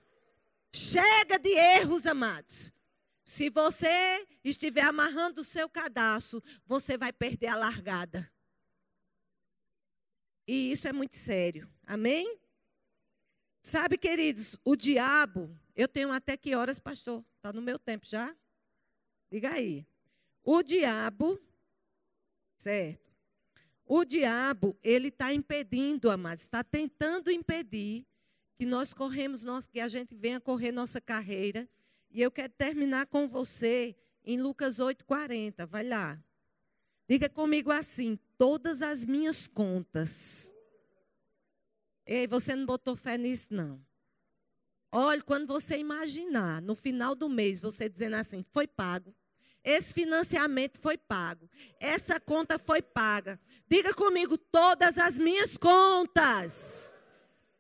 Chega 0.71 1.37
de 1.37 1.49
erros, 1.49 2.05
amados. 2.05 2.71
Se 3.25 3.49
você 3.49 4.25
estiver 4.43 4.83
amarrando 4.83 5.41
o 5.41 5.45
seu 5.45 5.67
cadastro, 5.67 6.41
você 6.65 6.97
vai 6.97 7.11
perder 7.11 7.47
a 7.47 7.55
largada. 7.55 8.31
E 10.47 10.71
isso 10.71 10.87
é 10.87 10.93
muito 10.93 11.17
sério. 11.17 11.69
Amém? 11.85 12.39
Sabe, 13.67 13.97
queridos, 13.97 14.57
o 14.63 14.77
diabo, 14.77 15.53
eu 15.75 15.89
tenho 15.89 16.09
até 16.13 16.37
que 16.37 16.55
horas, 16.55 16.79
pastor? 16.79 17.21
Está 17.35 17.51
no 17.51 17.61
meu 17.61 17.77
tempo 17.77 18.05
já? 18.05 18.33
Diga 19.29 19.49
aí. 19.49 19.85
O 20.41 20.63
diabo, 20.63 21.37
certo? 22.55 23.11
O 23.85 24.05
diabo, 24.05 24.73
ele 24.81 25.09
está 25.09 25.33
impedindo, 25.33 26.09
amados, 26.09 26.43
está 26.43 26.63
tentando 26.63 27.29
impedir 27.29 28.05
que 28.55 28.65
nós 28.65 28.93
corremos, 28.93 29.43
nós, 29.43 29.67
que 29.67 29.81
a 29.81 29.89
gente 29.89 30.15
venha 30.15 30.39
correr 30.39 30.71
nossa 30.71 31.01
carreira. 31.01 31.67
E 32.09 32.21
eu 32.21 32.31
quero 32.31 32.53
terminar 32.53 33.07
com 33.07 33.27
você 33.27 33.97
em 34.23 34.41
Lucas 34.41 34.79
8,40. 34.79 35.67
Vai 35.67 35.83
lá. 35.83 36.17
Diga 37.05 37.27
comigo 37.27 37.69
assim: 37.69 38.17
todas 38.37 38.81
as 38.81 39.03
minhas 39.03 39.45
contas 39.45 40.55
Ei, 42.07 42.25
você 42.25 42.55
não 42.55 42.65
botou 42.65 42.95
fé 42.95 43.17
nisso, 43.17 43.53
não. 43.53 43.85
Olha, 44.89 45.21
quando 45.21 45.45
você 45.45 45.77
imaginar, 45.77 46.61
no 46.61 46.73
final 46.73 47.13
do 47.13 47.27
mês, 47.27 47.59
você 47.59 47.89
dizendo 47.89 48.15
assim, 48.15 48.45
foi 48.53 48.65
pago. 48.65 49.13
Esse 49.61 49.93
financiamento 49.93 50.79
foi 50.79 50.97
pago. 50.97 51.49
Essa 51.77 52.17
conta 52.21 52.57
foi 52.57 52.81
paga. 52.81 53.37
Diga 53.67 53.93
comigo, 53.93 54.37
todas 54.37 54.97
as 54.97 55.19
minhas 55.19 55.57
contas 55.57 56.89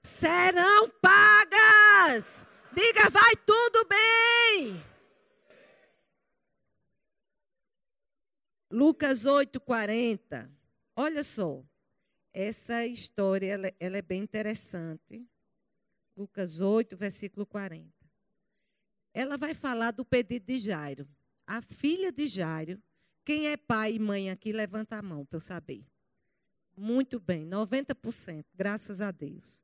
serão 0.01 0.89
pagas. 1.01 2.45
Diga, 2.71 3.09
vai 3.09 3.35
tudo 3.45 3.85
bem. 3.85 4.81
Lucas 8.71 9.25
8:40. 9.25 10.49
Olha 10.95 11.23
só. 11.23 11.61
Essa 12.39 12.85
história 12.85 13.51
ela, 13.51 13.73
ela 13.79 13.97
é 13.97 14.01
bem 14.03 14.21
interessante. 14.21 15.27
Lucas 16.15 16.59
8, 16.59 16.95
versículo 16.95 17.47
40. 17.47 17.91
Ela 19.11 19.37
vai 19.37 19.55
falar 19.55 19.89
do 19.89 20.05
pedido 20.05 20.45
de 20.45 20.59
Jairo. 20.59 21.09
A 21.47 21.63
filha 21.63 22.11
de 22.11 22.27
Jairo. 22.27 22.79
Quem 23.25 23.47
é 23.47 23.57
pai 23.57 23.93
e 23.93 23.99
mãe 23.99 24.29
aqui, 24.29 24.51
levanta 24.51 24.97
a 24.97 25.01
mão 25.01 25.25
para 25.25 25.37
eu 25.37 25.39
saber. 25.39 25.83
Muito 26.77 27.19
bem, 27.19 27.43
90%, 27.43 28.45
graças 28.53 29.01
a 29.01 29.09
Deus. 29.09 29.59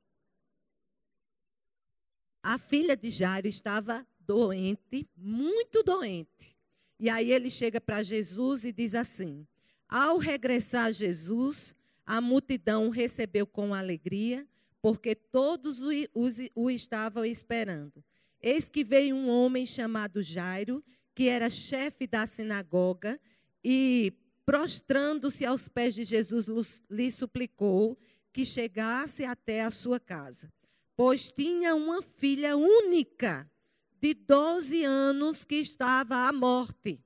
A 2.41 2.57
filha 2.57 2.97
de 2.97 3.11
Jairo 3.11 3.47
estava 3.47 4.03
doente, 4.19 5.07
muito 5.15 5.83
doente. 5.83 6.57
E 6.99 7.07
aí 7.07 7.31
ele 7.31 7.51
chega 7.51 7.79
para 7.79 8.01
Jesus 8.01 8.65
e 8.65 8.71
diz 8.71 8.95
assim: 8.95 9.45
Ao 9.87 10.17
regressar 10.17 10.91
Jesus, 10.91 11.75
a 12.05 12.19
multidão 12.19 12.89
recebeu 12.89 13.45
com 13.47 13.73
alegria, 13.73 14.47
porque 14.81 15.15
todos 15.15 15.81
o, 15.81 15.89
o, 16.13 16.27
o 16.55 16.69
estavam 16.69 17.25
esperando. 17.25 18.03
Eis 18.41 18.67
que 18.67 18.83
veio 18.83 19.15
um 19.15 19.29
homem 19.29 19.65
chamado 19.65 20.21
Jairo, 20.21 20.83
que 21.15 21.29
era 21.29 21.49
chefe 21.49 22.05
da 22.05 22.27
sinagoga, 22.27 23.19
e, 23.63 24.11
prostrando-se 24.45 25.45
aos 25.45 25.69
pés 25.69 25.95
de 25.95 26.03
Jesus, 26.03 26.81
lhe 26.89 27.09
suplicou 27.11 27.97
que 28.33 28.45
chegasse 28.45 29.23
até 29.23 29.61
a 29.61 29.71
sua 29.71 29.99
casa, 29.99 30.51
pois 30.95 31.31
tinha 31.31 31.75
uma 31.75 32.01
filha 32.01 32.57
única, 32.57 33.49
de 34.01 34.13
12 34.13 34.83
anos, 34.83 35.45
que 35.45 35.55
estava 35.55 36.27
à 36.27 36.33
morte. 36.33 36.99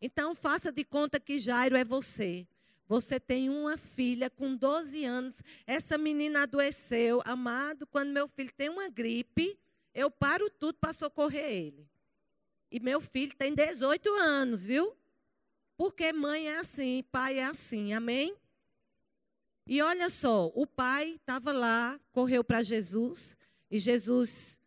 Então, 0.00 0.32
faça 0.32 0.70
de 0.70 0.84
conta 0.84 1.18
que 1.18 1.40
Jairo 1.40 1.76
é 1.76 1.84
você. 1.84 2.46
Você 2.88 3.18
tem 3.18 3.50
uma 3.50 3.76
filha 3.76 4.30
com 4.30 4.54
12 4.54 5.04
anos. 5.04 5.42
Essa 5.66 5.98
menina 5.98 6.42
adoeceu. 6.42 7.20
Amado, 7.24 7.86
quando 7.86 8.10
meu 8.10 8.28
filho 8.28 8.52
tem 8.56 8.68
uma 8.68 8.88
gripe, 8.88 9.58
eu 9.92 10.10
paro 10.10 10.48
tudo 10.48 10.78
para 10.78 10.92
socorrer 10.92 11.50
ele. 11.50 11.88
E 12.70 12.78
meu 12.78 13.00
filho 13.00 13.34
tem 13.36 13.54
18 13.54 14.08
anos, 14.14 14.64
viu? 14.64 14.96
Porque 15.76 16.12
mãe 16.12 16.48
é 16.48 16.58
assim, 16.58 17.04
pai 17.10 17.38
é 17.38 17.44
assim. 17.44 17.92
Amém? 17.92 18.36
E 19.66 19.82
olha 19.82 20.08
só, 20.08 20.46
o 20.54 20.64
pai 20.64 21.16
estava 21.16 21.52
lá, 21.52 21.98
correu 22.12 22.44
para 22.44 22.62
Jesus, 22.62 23.36
e 23.68 23.80
Jesus 23.80 24.60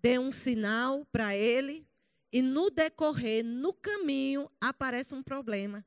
deu 0.00 0.22
um 0.22 0.30
sinal 0.30 1.04
para 1.10 1.36
ele, 1.36 1.84
e 2.32 2.40
no 2.40 2.70
decorrer, 2.70 3.44
no 3.44 3.72
caminho, 3.72 4.48
aparece 4.60 5.12
um 5.12 5.24
problema 5.24 5.84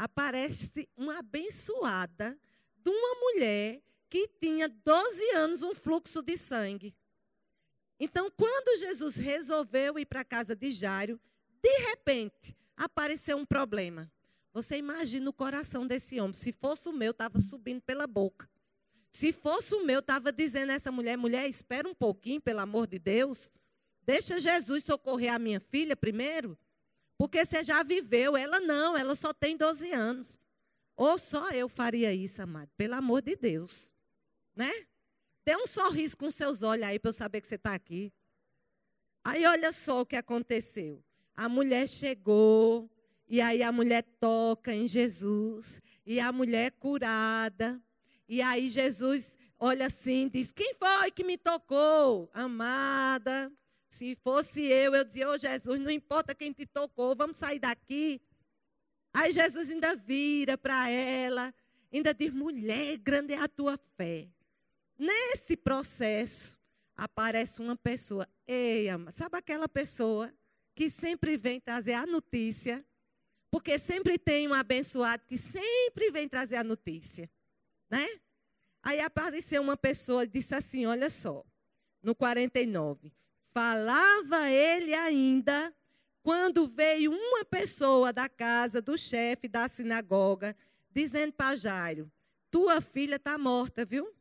aparece 0.00 0.88
uma 0.96 1.18
abençoada 1.18 2.34
de 2.82 2.88
uma 2.88 3.14
mulher 3.16 3.82
que 4.08 4.26
tinha 4.40 4.66
12 4.66 5.30
anos 5.32 5.62
um 5.62 5.74
fluxo 5.74 6.22
de 6.22 6.38
sangue. 6.38 6.96
Então, 7.98 8.30
quando 8.30 8.78
Jesus 8.78 9.16
resolveu 9.16 9.98
ir 9.98 10.06
para 10.06 10.20
a 10.20 10.24
casa 10.24 10.56
de 10.56 10.72
Jairo, 10.72 11.20
de 11.62 11.80
repente 11.80 12.56
apareceu 12.74 13.36
um 13.36 13.44
problema. 13.44 14.10
Você 14.54 14.78
imagina 14.78 15.28
o 15.28 15.34
coração 15.34 15.86
desse 15.86 16.18
homem. 16.18 16.32
Se 16.32 16.50
fosse 16.50 16.88
o 16.88 16.94
meu, 16.94 17.10
estava 17.10 17.38
subindo 17.38 17.82
pela 17.82 18.06
boca. 18.06 18.48
Se 19.12 19.32
fosse 19.32 19.74
o 19.74 19.84
meu, 19.84 20.00
estava 20.00 20.32
dizendo 20.32 20.70
a 20.70 20.76
essa 20.76 20.90
mulher: 20.90 21.18
mulher, 21.18 21.46
espera 21.46 21.86
um 21.86 21.94
pouquinho, 21.94 22.40
pelo 22.40 22.60
amor 22.60 22.86
de 22.86 22.98
Deus. 22.98 23.52
Deixa 24.06 24.40
Jesus 24.40 24.82
socorrer 24.82 25.34
a 25.34 25.38
minha 25.38 25.60
filha 25.60 25.94
primeiro. 25.94 26.56
Porque 27.20 27.44
você 27.44 27.62
já 27.62 27.82
viveu, 27.82 28.34
ela 28.34 28.58
não, 28.60 28.96
ela 28.96 29.14
só 29.14 29.30
tem 29.30 29.54
12 29.54 29.92
anos. 29.92 30.40
Ou 30.96 31.18
só 31.18 31.50
eu 31.50 31.68
faria 31.68 32.14
isso, 32.14 32.40
amado, 32.40 32.70
pelo 32.78 32.94
amor 32.94 33.20
de 33.20 33.36
Deus. 33.36 33.92
Né? 34.56 34.70
Dê 35.44 35.54
um 35.54 35.66
sorriso 35.66 36.16
com 36.16 36.30
seus 36.30 36.62
olhos 36.62 36.86
aí 36.86 36.98
para 36.98 37.10
eu 37.10 37.12
saber 37.12 37.42
que 37.42 37.46
você 37.46 37.56
está 37.56 37.74
aqui. 37.74 38.10
Aí 39.22 39.44
olha 39.44 39.70
só 39.70 40.00
o 40.00 40.06
que 40.06 40.16
aconteceu. 40.16 41.04
A 41.36 41.46
mulher 41.46 41.90
chegou, 41.90 42.90
e 43.28 43.42
aí 43.42 43.62
a 43.62 43.70
mulher 43.70 44.02
toca 44.18 44.72
em 44.72 44.88
Jesus, 44.88 45.78
e 46.06 46.18
a 46.18 46.32
mulher 46.32 46.68
é 46.68 46.70
curada. 46.70 47.78
E 48.26 48.40
aí 48.40 48.70
Jesus 48.70 49.36
olha 49.58 49.88
assim, 49.88 50.26
diz: 50.26 50.52
Quem 50.52 50.72
foi 50.72 51.10
que 51.10 51.22
me 51.22 51.36
tocou? 51.36 52.30
Amada, 52.32 53.52
se 53.90 54.14
fosse 54.22 54.64
eu, 54.64 54.94
eu 54.94 55.04
dizia, 55.04 55.28
ô 55.28 55.32
oh, 55.32 55.36
Jesus, 55.36 55.80
não 55.80 55.90
importa 55.90 56.32
quem 56.32 56.52
te 56.52 56.64
tocou, 56.64 57.16
vamos 57.16 57.36
sair 57.36 57.58
daqui. 57.58 58.20
Aí 59.12 59.32
Jesus 59.32 59.68
ainda 59.68 59.96
vira 59.96 60.56
para 60.56 60.88
ela, 60.88 61.52
ainda 61.92 62.14
diz, 62.14 62.32
mulher, 62.32 62.96
grande 62.98 63.34
é 63.34 63.38
a 63.38 63.48
tua 63.48 63.76
fé. 63.96 64.28
Nesse 64.96 65.56
processo, 65.56 66.56
aparece 66.96 67.60
uma 67.60 67.74
pessoa, 67.74 68.28
ei, 68.46 68.88
ama, 68.88 69.10
sabe 69.10 69.36
aquela 69.36 69.68
pessoa 69.68 70.32
que 70.72 70.88
sempre 70.88 71.36
vem 71.36 71.58
trazer 71.58 71.94
a 71.94 72.06
notícia? 72.06 72.86
Porque 73.50 73.76
sempre 73.76 74.16
tem 74.16 74.46
um 74.46 74.54
abençoado 74.54 75.24
que 75.26 75.36
sempre 75.36 76.12
vem 76.12 76.28
trazer 76.28 76.54
a 76.54 76.62
notícia, 76.62 77.28
né? 77.90 78.06
Aí 78.84 79.00
apareceu 79.00 79.60
uma 79.60 79.76
pessoa 79.76 80.22
e 80.22 80.28
disse 80.28 80.54
assim, 80.54 80.86
olha 80.86 81.10
só, 81.10 81.44
no 82.00 82.14
49, 82.14 83.12
Falava 83.52 84.48
ele 84.48 84.94
ainda 84.94 85.74
quando 86.22 86.68
veio 86.68 87.12
uma 87.12 87.44
pessoa 87.44 88.12
da 88.12 88.28
casa 88.28 88.80
do 88.80 88.96
chefe 88.96 89.48
da 89.48 89.68
sinagoga, 89.68 90.56
dizendo 90.92 91.32
para 91.32 91.56
Jairo: 91.56 92.10
Tua 92.50 92.80
filha 92.80 93.16
está 93.16 93.36
morta, 93.38 93.84
viu? 93.84 94.12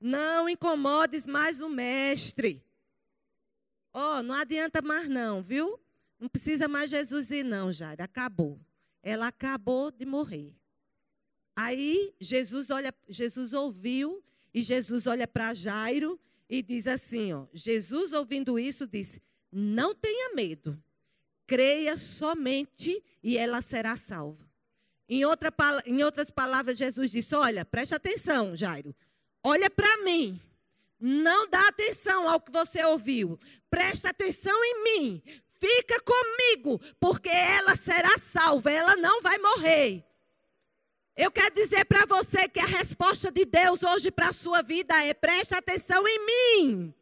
Não 0.00 0.48
incomodes 0.48 1.26
mais 1.26 1.60
o 1.60 1.68
mestre. 1.68 2.62
Ó, 3.92 4.18
oh, 4.18 4.22
não 4.22 4.34
adianta 4.34 4.82
mais 4.82 5.08
não, 5.08 5.40
viu? 5.40 5.78
Não 6.18 6.28
precisa 6.28 6.66
mais 6.66 6.90
Jesus 6.90 7.30
ir 7.30 7.44
não, 7.44 7.72
Jairo, 7.72 8.02
acabou. 8.02 8.60
Ela 9.02 9.28
acabou 9.28 9.90
de 9.90 10.04
morrer. 10.04 10.52
Aí 11.54 12.12
Jesus 12.18 12.70
olha, 12.70 12.92
Jesus 13.08 13.52
ouviu 13.52 14.22
e 14.52 14.62
Jesus 14.62 15.06
olha 15.06 15.28
para 15.28 15.54
Jairo 15.54 16.18
e 16.54 16.62
diz 16.62 16.86
assim, 16.86 17.32
ó, 17.32 17.46
Jesus 17.52 18.12
ouvindo 18.12 18.58
isso 18.58 18.86
disse: 18.86 19.22
"Não 19.50 19.94
tenha 19.94 20.34
medo. 20.34 20.82
Creia 21.46 21.96
somente 21.96 23.02
e 23.22 23.36
ela 23.36 23.60
será 23.60 23.96
salva." 23.96 24.44
Em, 25.08 25.24
outra, 25.24 25.52
em 25.84 26.02
outras 26.02 26.30
palavras, 26.30 26.78
Jesus 26.78 27.10
disse: 27.10 27.34
Olha, 27.34 27.64
preste 27.64 27.94
atenção, 27.94 28.56
Jairo. 28.56 28.94
Olha 29.42 29.68
para 29.68 29.98
mim. 29.98 30.40
Não 30.98 31.48
dá 31.48 31.68
atenção 31.68 32.28
ao 32.28 32.40
que 32.40 32.50
você 32.50 32.82
ouviu. 32.84 33.38
Presta 33.68 34.08
atenção 34.08 34.64
em 34.64 34.84
mim. 34.84 35.22
Fica 35.60 36.00
comigo, 36.00 36.80
porque 36.98 37.28
ela 37.28 37.76
será 37.76 38.16
salva, 38.18 38.70
ela 38.70 38.96
não 38.96 39.20
vai 39.20 39.38
morrer. 39.38 40.04
Eu 41.16 41.30
quero 41.30 41.54
dizer 41.54 41.84
para 41.84 42.04
você 42.06 42.48
que 42.48 42.58
a 42.58 42.66
resposta 42.66 43.30
de 43.30 43.44
Deus 43.44 43.82
hoje 43.82 44.10
para 44.10 44.28
a 44.28 44.32
sua 44.32 44.62
vida 44.62 45.04
é: 45.04 45.14
preste 45.14 45.54
atenção 45.54 46.06
em 46.06 46.26
mim. 46.26 46.94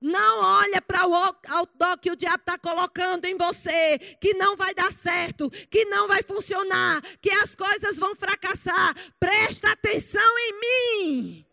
Não 0.00 0.40
olha 0.40 0.80
para 0.80 1.06
o 1.06 1.14
outdoor 1.14 1.98
que 1.98 2.10
o 2.10 2.16
diabo 2.16 2.38
está 2.38 2.56
colocando 2.56 3.26
em 3.26 3.36
você, 3.36 3.98
que 4.18 4.32
não 4.32 4.56
vai 4.56 4.74
dar 4.74 4.90
certo, 4.92 5.50
que 5.50 5.84
não 5.84 6.08
vai 6.08 6.22
funcionar, 6.22 7.02
que 7.20 7.30
as 7.30 7.54
coisas 7.54 7.98
vão 7.98 8.16
fracassar. 8.16 8.94
Presta 9.18 9.72
atenção 9.72 10.38
em 10.38 10.60
mim. 10.60 11.46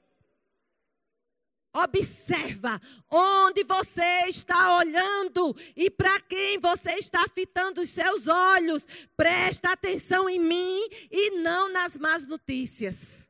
Observa 1.84 2.82
onde 3.10 3.64
você 3.64 4.26
está 4.28 4.78
olhando 4.78 5.56
e 5.76 5.92
para 5.92 6.20
quem 6.22 6.58
você 6.58 6.94
está 6.94 7.28
fitando 7.28 7.82
os 7.82 7.90
seus 7.92 8.26
olhos. 8.26 8.88
Presta 9.16 9.72
atenção 9.72 10.28
em 10.28 10.40
mim 10.40 10.88
e 11.12 11.40
não 11.40 11.72
nas 11.72 11.96
más 11.96 12.26
notícias. 12.26 13.28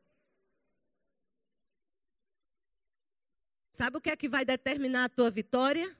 Sabe 3.70 3.98
o 3.98 4.00
que 4.00 4.10
é 4.10 4.16
que 4.16 4.28
vai 4.28 4.44
determinar 4.44 5.04
a 5.04 5.08
tua 5.08 5.30
vitória? 5.30 5.94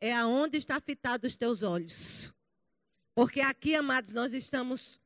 É 0.00 0.14
aonde 0.14 0.56
está 0.56 0.80
fitado 0.80 1.26
os 1.26 1.36
teus 1.36 1.62
olhos. 1.62 2.32
Porque 3.14 3.40
aqui, 3.40 3.74
amados, 3.74 4.12
nós 4.12 4.32
estamos 4.32 4.98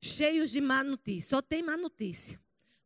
cheios 0.00 0.50
de 0.50 0.60
má 0.60 0.82
notícia. 0.82 1.30
Só 1.30 1.40
tem 1.40 1.62
má 1.62 1.76
notícia. 1.76 2.38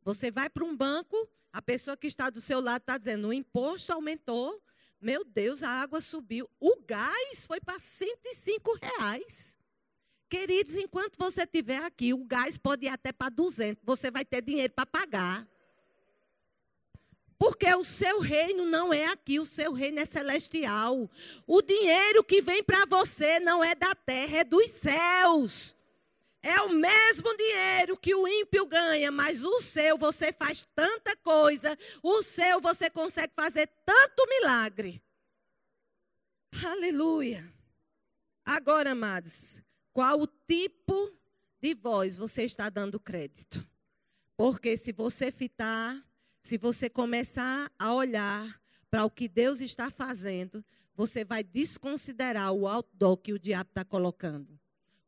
Você 0.03 0.31
vai 0.31 0.49
para 0.49 0.64
um 0.64 0.77
banco, 0.77 1.29
a 1.53 1.61
pessoa 1.61 1.97
que 1.97 2.07
está 2.07 2.31
do 2.31 2.41
seu 2.41 2.61
lado 2.61 2.81
está 2.83 2.97
dizendo: 2.97 3.29
o 3.29 3.33
imposto 3.33 3.93
aumentou. 3.93 4.62
Meu 5.01 5.25
Deus, 5.25 5.62
a 5.62 5.69
água 5.69 6.01
subiu. 6.01 6.49
O 6.61 6.77
gás 6.87 7.45
foi 7.47 7.61
para 7.61 7.79
105 7.79 8.79
reais. 8.81 9.59
Queridos, 10.29 10.77
enquanto 10.77 11.19
você 11.19 11.43
estiver 11.43 11.83
aqui, 11.83 12.15
o 12.15 12.25
gás 12.25 12.57
pode 12.57 12.87
ir 12.87 12.88
até 12.88 13.12
para 13.12 13.29
200. 13.29 13.83
Você 13.85 14.11
vai 14.11 14.25
ter 14.25 14.41
dinheiro 14.41 14.73
para 14.73 14.87
pagar. 14.87 15.47
Porque 17.37 17.75
o 17.75 17.85
seu 17.85 18.21
reino 18.21 18.65
não 18.65 18.93
é 18.93 19.07
aqui, 19.07 19.41
o 19.41 19.45
seu 19.45 19.73
reino 19.73 19.99
é 19.99 20.07
celestial. 20.07 21.11
O 21.45 21.61
dinheiro 21.61 22.23
que 22.23 22.41
vem 22.41 22.62
para 22.62 22.87
você 22.87 23.41
não 23.41 23.62
é 23.62 23.75
da 23.75 23.95
terra, 23.97 24.38
é 24.38 24.45
dos 24.45 24.71
céus. 24.71 25.75
É 26.42 26.61
o 26.62 26.70
mesmo 26.70 27.37
dinheiro 27.37 27.96
que 27.96 28.14
o 28.14 28.26
ímpio 28.26 28.66
ganha, 28.66 29.12
mas 29.12 29.44
o 29.44 29.61
seu 29.61 29.96
você 29.96 30.33
faz 30.33 30.66
tanta 30.74 31.16
coisa, 31.16 31.78
o 32.02 32.20
seu 32.22 32.61
você 32.61 32.90
consegue 32.90 33.33
fazer 33.35 33.68
tanto 33.87 34.26
milagre. 34.28 35.00
Aleluia. 36.66 37.48
Agora, 38.44 38.90
amados, 38.90 39.62
qual 39.92 40.20
o 40.20 40.26
tipo 40.26 41.16
de 41.61 41.74
voz 41.74 42.16
você 42.16 42.42
está 42.42 42.68
dando 42.68 42.98
crédito? 42.98 43.64
Porque 44.37 44.76
se 44.76 44.90
você 44.90 45.31
fitar, 45.31 46.05
se 46.40 46.59
você 46.59 46.90
começar 46.90 47.70
a 47.78 47.94
olhar 47.94 48.61
para 48.90 49.05
o 49.05 49.11
que 49.11 49.28
Deus 49.28 49.61
está 49.61 49.90
fazendo, 49.90 50.64
você 50.94 51.24
vai 51.24 51.44
desconsiderar 51.44 52.52
o 52.52 52.66
outdoor 52.66 53.16
que 53.16 53.33
o 53.33 53.38
diabo 53.38 53.70
está 53.70 53.85
colocando. 53.85 54.59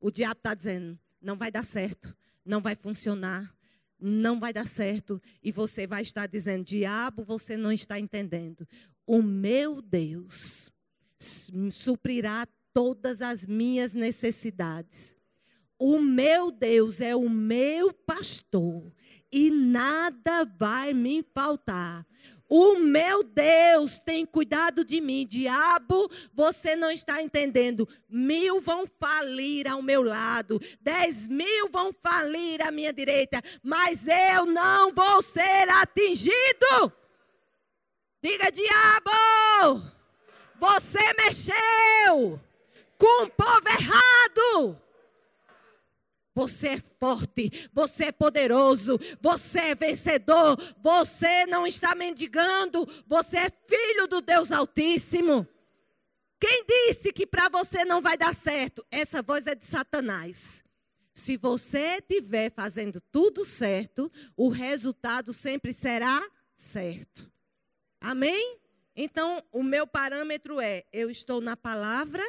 O 0.00 0.10
diabo 0.10 0.38
está 0.38 0.54
dizendo: 0.54 0.98
não 1.24 1.36
vai 1.36 1.50
dar 1.50 1.64
certo, 1.64 2.14
não 2.44 2.60
vai 2.60 2.76
funcionar, 2.76 3.52
não 3.98 4.38
vai 4.38 4.52
dar 4.52 4.66
certo. 4.66 5.20
E 5.42 5.50
você 5.50 5.86
vai 5.86 6.02
estar 6.02 6.26
dizendo: 6.26 6.64
diabo, 6.64 7.24
você 7.24 7.56
não 7.56 7.72
está 7.72 7.98
entendendo. 7.98 8.68
O 9.06 9.22
meu 9.22 9.80
Deus 9.80 10.70
suprirá 11.72 12.46
todas 12.72 13.22
as 13.22 13.46
minhas 13.46 13.94
necessidades. 13.94 15.16
O 15.78 15.98
meu 15.98 16.50
Deus 16.50 17.00
é 17.00 17.16
o 17.16 17.28
meu 17.28 17.92
pastor 17.92 18.92
e 19.32 19.50
nada 19.50 20.44
vai 20.44 20.92
me 20.92 21.22
faltar. 21.34 22.06
O 22.56 22.78
meu 22.78 23.24
Deus 23.24 23.98
tem 23.98 24.24
cuidado 24.24 24.84
de 24.84 25.00
mim. 25.00 25.26
Diabo, 25.26 26.08
você 26.32 26.76
não 26.76 26.88
está 26.88 27.20
entendendo. 27.20 27.88
Mil 28.08 28.60
vão 28.60 28.86
falir 28.86 29.66
ao 29.66 29.82
meu 29.82 30.04
lado, 30.04 30.60
dez 30.80 31.26
mil 31.26 31.68
vão 31.68 31.92
falir 31.92 32.62
à 32.62 32.70
minha 32.70 32.92
direita, 32.92 33.42
mas 33.60 34.06
eu 34.06 34.46
não 34.46 34.92
vou 34.92 35.20
ser 35.20 35.68
atingido. 35.68 36.92
Diga, 38.22 38.52
diabo, 38.52 39.82
você 40.56 41.12
mexeu 41.18 42.38
com 42.96 43.24
o 43.24 43.30
povo. 43.30 43.63
Você 46.34 46.68
é 46.68 46.80
forte, 46.98 47.70
você 47.72 48.06
é 48.06 48.12
poderoso, 48.12 48.98
você 49.20 49.60
é 49.60 49.74
vencedor, 49.74 50.56
você 50.78 51.46
não 51.46 51.64
está 51.64 51.94
mendigando, 51.94 52.86
você 53.06 53.36
é 53.36 53.52
filho 53.68 54.08
do 54.08 54.20
Deus 54.20 54.50
Altíssimo. 54.50 55.46
Quem 56.40 56.64
disse 56.66 57.12
que 57.12 57.24
para 57.24 57.48
você 57.48 57.84
não 57.84 58.02
vai 58.02 58.18
dar 58.18 58.34
certo? 58.34 58.84
Essa 58.90 59.22
voz 59.22 59.46
é 59.46 59.54
de 59.54 59.64
Satanás. 59.64 60.64
Se 61.14 61.36
você 61.36 61.98
estiver 61.98 62.50
fazendo 62.50 63.00
tudo 63.00 63.44
certo, 63.44 64.10
o 64.36 64.48
resultado 64.48 65.32
sempre 65.32 65.72
será 65.72 66.20
certo. 66.56 67.30
Amém? 68.00 68.58
Então, 68.96 69.40
o 69.52 69.62
meu 69.62 69.86
parâmetro 69.86 70.60
é: 70.60 70.84
eu 70.92 71.08
estou 71.08 71.40
na 71.40 71.56
palavra 71.56 72.24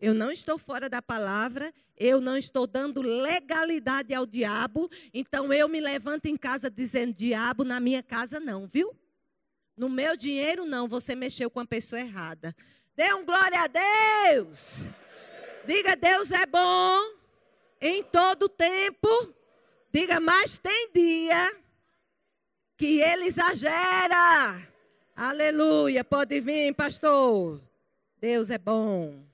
eu 0.00 0.14
não 0.14 0.30
estou 0.30 0.56
fora 0.56 0.88
da 0.88 1.02
palavra, 1.02 1.72
eu 2.00 2.18
não 2.18 2.34
estou 2.34 2.66
dando 2.66 3.02
legalidade 3.02 4.14
ao 4.14 4.24
diabo, 4.24 4.90
então 5.12 5.52
eu 5.52 5.68
me 5.68 5.78
levanto 5.80 6.24
em 6.24 6.36
casa 6.36 6.70
dizendo: 6.70 7.12
diabo, 7.12 7.62
na 7.62 7.78
minha 7.78 8.02
casa 8.02 8.40
não, 8.40 8.66
viu? 8.66 8.96
No 9.76 9.90
meu 9.90 10.16
dinheiro 10.16 10.64
não, 10.64 10.88
você 10.88 11.14
mexeu 11.14 11.50
com 11.50 11.60
a 11.60 11.66
pessoa 11.66 12.00
errada. 12.00 12.56
Dê 12.96 13.12
um 13.12 13.22
glória 13.22 13.60
a 13.60 13.66
Deus. 13.66 14.76
Diga: 15.66 15.94
Deus 15.94 16.30
é 16.30 16.46
bom 16.46 16.98
em 17.78 18.02
todo 18.02 18.48
tempo. 18.48 19.34
Diga: 19.92 20.18
mas 20.18 20.56
tem 20.56 20.90
dia 20.94 21.54
que 22.78 23.02
ele 23.02 23.26
exagera. 23.26 24.66
Aleluia. 25.14 26.02
Pode 26.02 26.40
vir, 26.40 26.74
pastor. 26.74 27.60
Deus 28.18 28.48
é 28.48 28.56
bom. 28.56 29.29